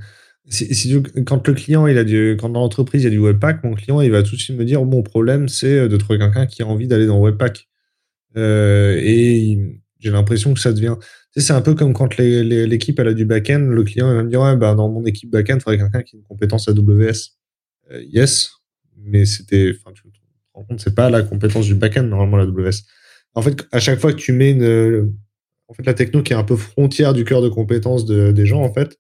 [1.24, 3.74] quand le client, il a du, quand dans l'entreprise il y a du Webpack, mon
[3.74, 6.62] client, il va tout de suite me dire bon, problème, c'est de trouver quelqu'un qui
[6.62, 7.68] a envie d'aller dans Webpack.
[8.36, 10.96] Euh, et j'ai l'impression que ça devient.
[11.36, 14.40] C'est un peu comme quand l'équipe elle a du back-end, le client va me dire
[14.40, 17.38] ouais, bah, dans mon équipe back-end, il faudrait quelqu'un qui a une compétence AWS.
[17.92, 18.50] Euh, yes,
[18.96, 19.72] mais c'était.
[19.78, 20.08] Enfin, tu te
[20.54, 22.82] rends compte, c'est pas la compétence du back-end normalement l'AWS.
[23.34, 25.14] En fait, à chaque fois que tu mets une.
[25.68, 28.62] En fait, la techno qui est un peu frontière du cœur de compétences des gens,
[28.62, 28.98] en fait,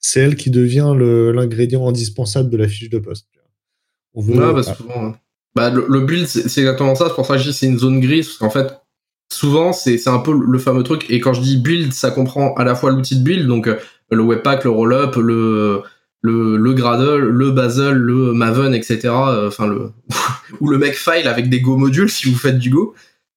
[0.00, 3.26] c'est elle qui devient l'ingrédient indispensable de la fiche de poste.
[4.14, 5.14] On veut, bah, souvent,
[5.54, 7.08] bah, le, build, c'est exactement ça.
[7.08, 8.74] C'est pour ça que je dis c'est une zone grise, parce qu'en fait,
[9.30, 11.04] souvent, c'est un peu le fameux truc.
[11.10, 13.76] Et quand je dis build, ça comprend à la fois l'outil de build, donc euh,
[14.10, 15.82] le Webpack, le Rollup, le,
[16.24, 19.00] le, le Gradle, le Basel, le Maven, etc.
[19.04, 19.90] Euh, enfin, le,
[20.60, 22.94] ou le Makefile avec des Go modules si vous faites du Go.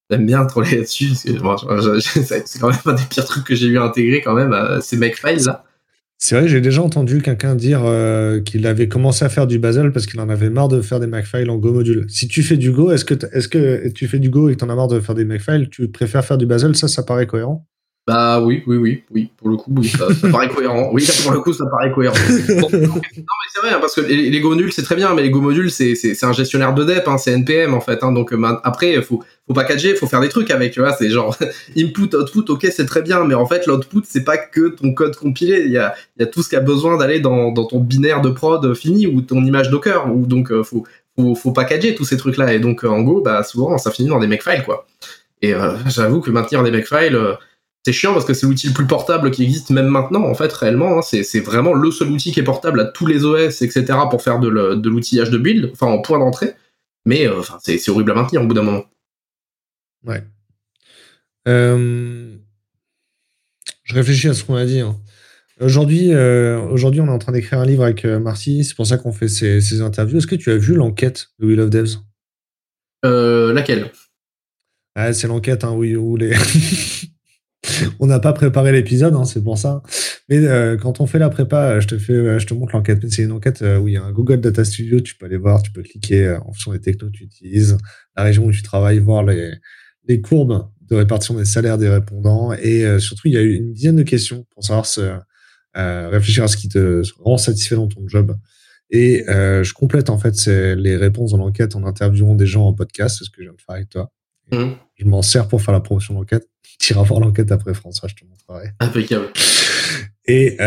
[0.10, 1.10] J'aime bien troller là-dessus.
[1.16, 4.96] C'est quand même pas des pires trucs que j'ai eu intégrer quand même, euh, ces
[4.96, 5.66] Makefile là.
[6.18, 9.92] C'est vrai, j'ai déjà entendu quelqu'un dire euh, qu'il avait commencé à faire du Basel
[9.92, 12.06] parce qu'il en avait marre de faire des Makefile en Go module.
[12.08, 14.60] Si tu fais du Go, est-ce que, est que tu fais du Go et que
[14.60, 17.04] tu en as marre de faire des Makefile, tu préfères faire du Basel Ça, ça
[17.04, 17.68] paraît cohérent
[18.08, 19.30] Bah oui, oui, oui, oui.
[19.36, 20.90] Pour le coup, oui, ça, paraît cohérent.
[20.94, 22.16] Oui, pour le coup, ça paraît cohérent.
[22.30, 22.80] non, mais
[23.54, 25.70] c'est vrai, hein, parce que les, Go modules, c'est très bien, mais les Go modules,
[25.70, 28.04] c'est un gestionnaire de dep, hein, c'est NPM en fait.
[28.04, 28.34] Hein, donc
[28.64, 31.36] après, il faut faut packager, faut faire des trucs avec, tu vois, c'est genre
[31.78, 35.16] input, output, ok, c'est très bien, mais en fait, l'output, c'est pas que ton code
[35.16, 37.80] compilé, il y a, y a tout ce qui a besoin d'aller dans, dans ton
[37.80, 40.86] binaire de prod fini ou ton image Docker, ou donc euh, faut,
[41.18, 44.20] faut, faut packager tous ces trucs-là, et donc en Go, bah souvent, ça finit dans
[44.20, 44.86] des makefiles, quoi.
[45.42, 47.36] Et euh, j'avoue que maintenir des makefiles, euh,
[47.88, 50.52] c'est chiant parce que c'est l'outil le plus portable qui existe même maintenant, en fait,
[50.52, 53.86] réellement, hein, c'est vraiment le seul outil qui est portable à tous les OS, etc.,
[54.10, 56.54] pour faire de l'outillage de build, enfin en point d'entrée,
[57.06, 58.84] mais enfin c'est horrible à maintenir au bout d'un moment.
[60.06, 60.22] Ouais.
[61.48, 62.36] Euh,
[63.86, 64.82] je réfléchis à ce qu'on a dit.
[64.82, 64.98] Hein.
[65.62, 68.66] Aujourd'hui, euh, aujourd'hui, on est en train d'écrire un livre avec euh, Marcy.
[68.66, 70.18] C'est pour ça qu'on fait ces, interviews.
[70.18, 72.00] Est-ce que tu as vu l'enquête de Will of Devs?
[73.04, 73.90] Laquelle?
[74.94, 76.34] Ah, C'est l'enquête hein, où, les...
[78.00, 79.82] on n'a pas préparé l'épisode, hein, c'est pour ça.
[80.30, 80.42] Mais
[80.82, 83.00] quand on fait la prépa, je te fais, je te montre l'enquête.
[83.10, 85.00] C'est une enquête où il y a un Google Data Studio.
[85.00, 87.78] Tu peux aller voir, tu peux cliquer en fonction des technos que tu utilises,
[88.16, 92.54] la région où tu travailles, voir les, courbes de répartition des salaires des répondants.
[92.54, 96.44] Et euh, surtout, il y a eu une dizaine de questions pour savoir euh, réfléchir
[96.44, 98.36] à ce qui te rend satisfait dans ton job.
[98.90, 102.74] Et euh, je complète en fait les réponses dans l'enquête en interviewant des gens en
[102.74, 104.12] podcast, c'est ce que je viens de faire avec toi.
[104.52, 104.72] Mmh.
[104.96, 106.48] Je m'en sers pour faire la promotion de l'enquête.
[106.80, 108.72] Tu iras voir l'enquête après François, je te montrerai.
[108.80, 109.28] Impeccable.
[110.26, 110.58] Et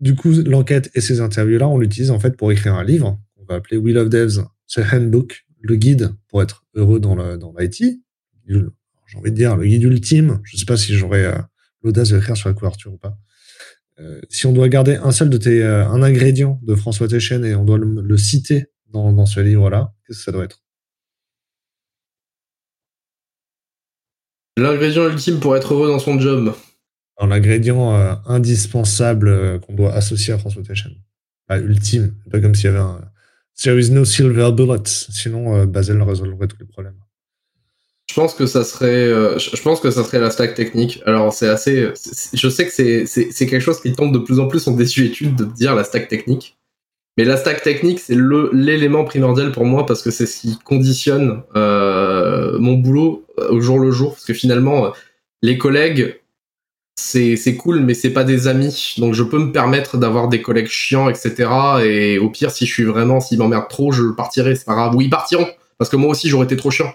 [0.00, 3.44] du coup, l'enquête et ces interviews-là, on l'utilise en fait pour écrire un livre qu'on
[3.44, 7.16] va appeler Will of Devs, c'est Handbook, le guide pour être heureux dans
[7.58, 8.00] l'IT.
[8.46, 10.40] J'ai envie de dire le guide ultime.
[10.44, 11.38] Je ne sais pas si j'aurais euh,
[11.82, 13.18] l'audace de l'écrire sur la couverture ou pas.
[13.98, 17.44] Euh, si on doit garder un seul de tes, euh, un ingrédient de François Téchen
[17.44, 20.62] et on doit le, citer dans, dans ce livre-là, qu'est-ce que ça doit être?
[24.58, 26.52] L'ingrédient ultime pour être heureux dans son job.
[27.20, 30.92] L'ingrédient indispensable qu'on doit associer à François Téchen.
[31.46, 33.00] Pas ultime, pas comme s'il y avait un,
[33.60, 34.86] There is no silver bullet.
[34.86, 36.94] Sinon, euh, Basel résolverait tous les problèmes.
[38.08, 41.02] Je pense que ça serait, euh, je pense que ça serait la stack technique.
[41.04, 41.88] Alors c'est assez,
[42.32, 45.36] je sais que c'est, c'est, quelque chose qui tombe de plus en plus en désuétude
[45.36, 46.57] de dire la stack technique.
[47.18, 48.16] Mais la stack technique, c'est
[48.52, 53.80] l'élément primordial pour moi parce que c'est ce qui conditionne euh, mon boulot au jour
[53.80, 54.12] le jour.
[54.12, 54.92] Parce que finalement,
[55.42, 56.20] les collègues,
[56.94, 58.94] c'est cool, mais c'est pas des amis.
[58.98, 61.50] Donc je peux me permettre d'avoir des collègues chiants, etc.
[61.84, 64.54] Et au pire, si je suis vraiment, s'ils m'emmerdent trop, je partirai.
[64.54, 64.94] C'est pas grave.
[64.94, 65.48] Oui, ils partiront.
[65.76, 66.94] Parce que moi aussi, j'aurais été trop chiant.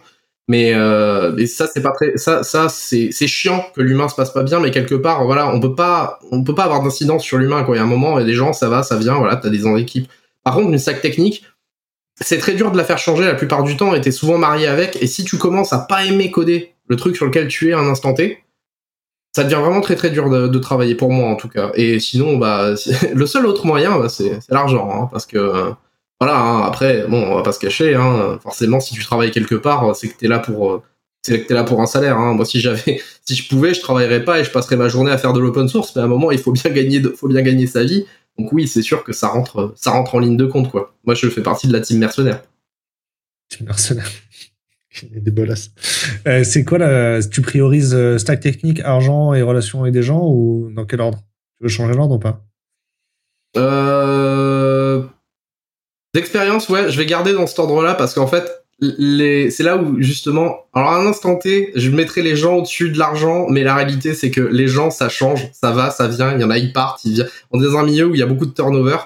[0.50, 4.44] Mais, euh, ça, c'est pas très, ça, ça, c'est, chiant que l'humain se passe pas
[4.44, 7.64] bien, mais quelque part, voilà, on peut pas, on peut pas avoir d'incidence sur l'humain,
[7.64, 7.76] quoi.
[7.76, 9.66] Il y a un moment, et les gens, ça va, ça vient, voilà, t'as des
[9.80, 10.10] équipes.
[10.44, 11.46] Par contre, une stack technique,
[12.20, 14.68] c'est très dur de la faire changer la plupart du temps et t'es souvent marié
[14.68, 15.02] avec.
[15.02, 17.88] Et si tu commences à pas aimer coder le truc sur lequel tu es un
[17.88, 18.44] instant T,
[19.36, 21.72] ça devient vraiment très très dur de, travailler pour moi en tout cas.
[21.76, 22.74] Et sinon, bah,
[23.14, 25.72] le seul autre moyen, bah, c'est l'argent, hein, parce que
[26.24, 26.40] voilà.
[26.40, 27.96] Hein, après, bon, on va pas se cacher.
[27.96, 30.84] Hein, forcément, si tu travailles quelque part, c'est que t'es là pour
[31.22, 32.18] c'est que t'es là pour un salaire.
[32.18, 32.34] Hein.
[32.34, 35.18] Moi, si j'avais, si je pouvais, je travaillerais pas et je passerais ma journée à
[35.18, 35.96] faire de l'open source.
[35.96, 38.06] Mais à un moment, il faut bien gagner, faut bien gagner sa vie.
[38.38, 40.94] Donc oui, c'est sûr que ça rentre, ça rentre en ligne de compte, quoi.
[41.06, 42.42] Moi, je fais partie de la team mercenaire.
[43.50, 44.10] Team mercenaire.
[45.12, 45.72] des bolasses.
[46.28, 50.22] Euh, c'est quoi la, tu priorises euh, stack technique, argent et relations avec des gens
[50.26, 51.20] ou dans quel ordre?
[51.58, 52.44] Tu veux changer l'ordre ou pas?
[53.56, 54.43] Euh...
[56.14, 60.66] D'expérience, ouais, je vais garder dans cet ordre-là parce qu'en fait, c'est là où justement,
[60.74, 64.14] alors à un instant T, je mettrai les gens au-dessus de l'argent, mais la réalité
[64.14, 66.74] c'est que les gens ça change, ça va, ça vient, il y en a ils
[66.74, 67.30] partent, ils viennent.
[67.52, 68.98] On est dans un milieu où il y a beaucoup de turnover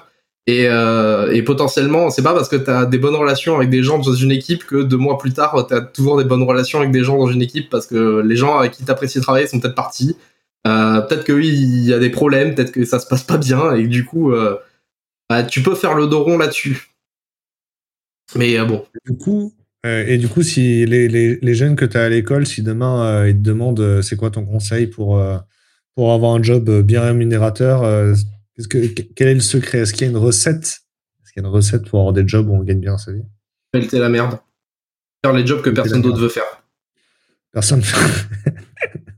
[0.46, 3.98] et, euh, et potentiellement c'est pas parce que tu des bonnes relations avec des gens
[3.98, 6.90] dans une équipe que deux mois plus tard tu as toujours des bonnes relations avec
[6.90, 9.74] des gens dans une équipe parce que les gens avec qui t'apprécies travailler sont peut-être
[9.74, 10.16] partis,
[10.66, 13.36] euh, peut-être que oui il y a des problèmes, peut-être que ça se passe pas
[13.36, 14.56] bien et du coup euh,
[15.28, 16.88] bah, tu peux faire le dos là-dessus.
[18.36, 18.84] Mais bon.
[19.06, 19.54] Du coup,
[19.86, 22.62] euh, et du coup, si les, les, les jeunes que tu as à l'école, si
[22.62, 25.22] demain euh, ils te demandent euh, c'est quoi ton conseil pour,
[25.94, 27.82] pour avoir un job bien rémunérateur,
[28.68, 29.78] que, quel est le secret?
[29.78, 30.80] Est-ce qu'il y a une recette?
[31.22, 33.12] Est-ce qu'il y a une recette pour avoir des jobs où on gagne bien sa
[33.12, 33.24] vie?
[33.70, 34.38] Pelleter la merde.
[35.24, 36.44] Faire les jobs que personne d'autre veut faire.
[37.52, 37.82] Personne.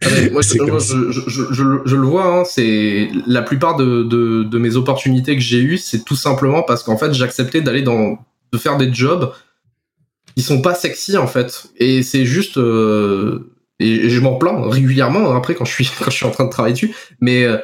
[0.02, 4.58] Ah, moi, je, je, je, je, le vois, hein, c'est la plupart de, de, de,
[4.58, 8.18] mes opportunités que j'ai eues, c'est tout simplement parce qu'en fait, j'acceptais d'aller dans,
[8.52, 9.32] de faire des jobs
[10.36, 11.66] ils sont pas sexy en fait.
[11.76, 16.10] Et c'est juste euh, et je m'en plains régulièrement hein, après quand je suis quand
[16.10, 16.94] je suis en train de travailler dessus.
[17.20, 17.58] Mais euh,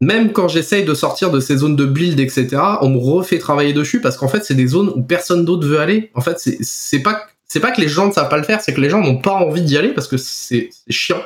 [0.00, 3.72] même quand j'essaye de sortir de ces zones de build, etc., on me refait travailler
[3.72, 6.10] dessus parce qu'en fait c'est des zones où personne d'autre veut aller.
[6.14, 8.60] En fait c'est c'est pas c'est pas que les gens ne savent pas le faire,
[8.60, 11.22] c'est que les gens n'ont pas envie d'y aller parce que c'est chiant.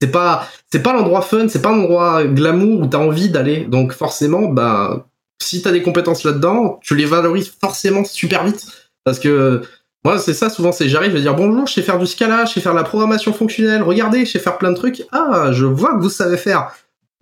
[0.00, 3.64] C'est pas c'est pas l'endroit fun, c'est pas l'endroit glamour où t'as envie d'aller.
[3.64, 5.06] Donc forcément, bah
[5.44, 8.66] si t'as des compétences là-dedans, tu les valorises forcément super vite
[9.04, 9.62] parce que
[10.04, 12.52] moi, c'est ça, souvent, c'est j'arrive, vais dire bonjour, je sais faire du Scala, je
[12.52, 15.02] sais faire la programmation fonctionnelle, regardez, je sais faire plein de trucs.
[15.12, 16.72] Ah, je vois que vous savez faire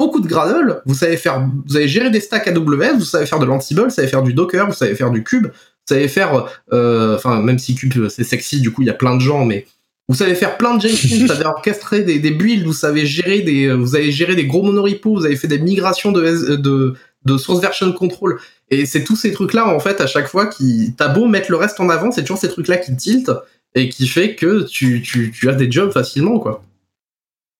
[0.00, 3.38] beaucoup de Gradle, vous savez faire, vous avez géré des stacks AWS, vous savez faire
[3.38, 6.46] de l'Ansible, vous savez faire du Docker, vous savez faire du Cube, vous savez faire,
[6.72, 9.44] euh, enfin, même si Cube c'est sexy, du coup, il y a plein de gens,
[9.44, 9.64] mais
[10.08, 13.42] vous savez faire plein de Jenkins, vous savez orchestrer des, des builds, vous savez gérer
[13.42, 16.94] des, vous avez géré des gros monorepos, vous avez fait des migrations de, de,
[17.24, 18.38] de source version control.
[18.70, 21.56] Et c'est tous ces trucs-là, en fait, à chaque fois, qui, t'as beau mettre le
[21.56, 23.32] reste en avant, c'est toujours ces trucs-là qui tiltent
[23.74, 26.64] et qui fait que tu, tu, tu, as des jobs facilement, quoi.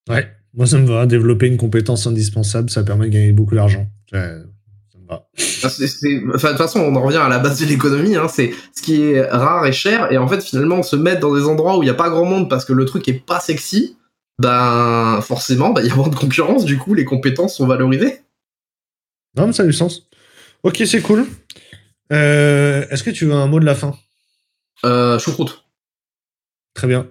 [0.09, 1.05] Ouais, moi ça me va.
[1.05, 3.87] Développer une compétence indispensable, ça permet de gagner beaucoup d'argent.
[4.11, 5.27] Ça me va.
[5.63, 8.15] Ah, de toute façon, on en revient à la base de l'économie.
[8.15, 10.11] Hein, c'est ce qui est rare et cher.
[10.11, 12.25] Et en fait, finalement, se mettre dans des endroits où il n'y a pas grand
[12.25, 13.97] monde parce que le truc est pas sexy,
[14.39, 16.65] ben forcément, ben, il y a moins de concurrence.
[16.65, 18.22] Du coup, les compétences sont valorisées.
[19.35, 20.07] Non, mais ça a du sens.
[20.63, 21.25] Ok, c'est cool.
[22.11, 23.95] Euh, est-ce que tu veux un mot de la fin?
[24.85, 25.63] Euh, Choucroute.
[26.73, 27.07] Très bien.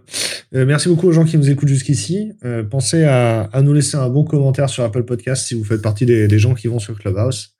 [0.54, 2.32] Euh, merci beaucoup aux gens qui nous écoutent jusqu'ici.
[2.44, 6.04] Euh, pensez à, nous laisser un bon commentaire sur Apple Podcast si vous faites partie
[6.04, 7.56] des, gens qui vont sur Clubhouse.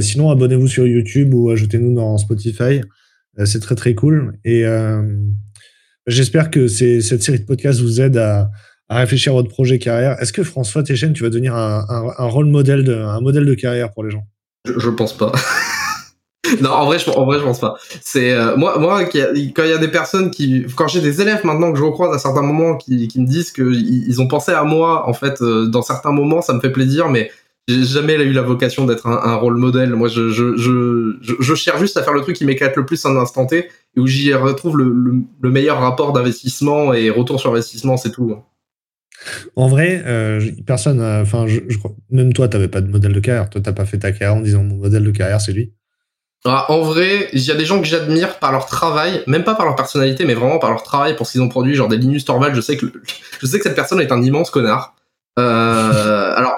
[0.00, 2.80] sinon, abonnez-vous sur YouTube ou ajoutez-nous dans Spotify.
[3.44, 4.38] c'est très très cool.
[4.44, 4.64] Et
[6.06, 8.50] j'espère que cette série de podcasts vous aide à,
[8.96, 10.16] réfléchir à votre projet carrière.
[10.20, 11.84] Est-ce que François Téchen, tu vas devenir un,
[12.18, 14.24] un, rôle modèle de, un modèle de carrière pour les gens?
[14.64, 15.32] Je, pense pas.
[16.62, 17.76] non, en vrai, je, en vrai, je pense pas.
[18.00, 21.44] C'est euh, moi, moi, quand il y a des personnes qui, quand j'ai des élèves
[21.44, 24.52] maintenant que je recroise à certains moments qui, qui me disent qu'ils ils ont pensé
[24.52, 27.30] à moi, en fait, euh, dans certains moments, ça me fait plaisir, mais
[27.68, 29.94] j'ai jamais eu la vocation d'être un, un, rôle modèle.
[29.94, 33.04] Moi, je, je, je, je, cherche juste à faire le truc qui m'éclate le plus
[33.04, 37.50] en instant T et où j'y retrouve le, le, meilleur rapport d'investissement et retour sur
[37.50, 38.38] investissement, c'est tout.
[39.56, 41.60] En vrai, euh, personne, enfin, je,
[42.10, 43.50] même toi, t'avais pas de modèle de carrière.
[43.50, 45.72] Toi, t'as pas fait ta carrière en disant mon modèle de carrière, c'est lui.
[46.44, 49.56] Ah, en vrai, il y a des gens que j'admire par leur travail, même pas
[49.56, 51.74] par leur personnalité, mais vraiment par leur travail pour ce qu'ils ont produit.
[51.74, 52.86] Genre des Linus Torvald, je sais que
[53.40, 54.94] je sais que cette personne est un immense connard.
[55.38, 56.56] Euh, alors,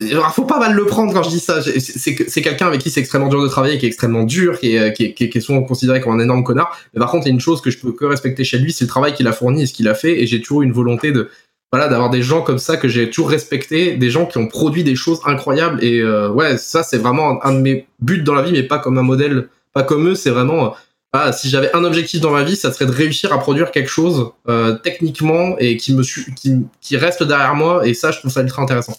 [0.00, 1.60] il faut pas mal le prendre quand je dis ça.
[1.62, 4.92] C'est quelqu'un avec qui c'est extrêmement dur de travailler, qui est extrêmement dur, qui est,
[4.94, 6.78] qui est, qui est souvent considéré comme un énorme connard.
[6.94, 8.72] Mais par contre, il y a une chose que je peux que respecter chez lui,
[8.72, 10.22] c'est le travail qu'il a fourni et ce qu'il a fait.
[10.22, 11.30] Et j'ai toujours une volonté de
[11.72, 14.82] voilà d'avoir des gens comme ça que j'ai toujours respecté des gens qui ont produit
[14.84, 18.42] des choses incroyables et euh, ouais ça c'est vraiment un, de mes buts dans la
[18.42, 20.14] vie mais pas comme un modèle pas comme eux.
[20.16, 20.74] C'est vraiment
[21.12, 23.90] ah, si j'avais un objectif dans ma vie ça serait de réussir à produire quelque
[23.90, 28.30] chose euh, techniquement et qui me qui, qui reste derrière moi et ça je trouve
[28.32, 28.96] ça ultra intéressant.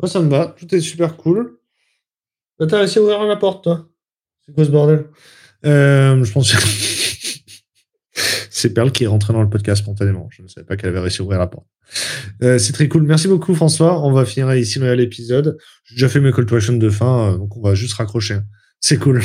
[0.00, 0.46] Moi ça me va.
[0.46, 1.56] Tout est super cool.
[2.58, 3.84] T'as réussi à ouvrir la porte, toi.
[4.46, 5.06] C'est quoi ce bordel?
[5.64, 6.58] Euh, Je pense que
[8.64, 10.26] c'est Perle qui est rentrée dans le podcast spontanément.
[10.30, 11.66] Je ne savais pas qu'elle avait réussi à ouvrir la porte.
[12.42, 13.02] Euh, c'est très cool.
[13.02, 14.02] Merci beaucoup, François.
[14.02, 15.58] On va finir ici l'épisode.
[15.84, 18.38] J'ai déjà fait mes call de fin, euh, donc on va juste raccrocher.
[18.80, 19.20] C'est cool.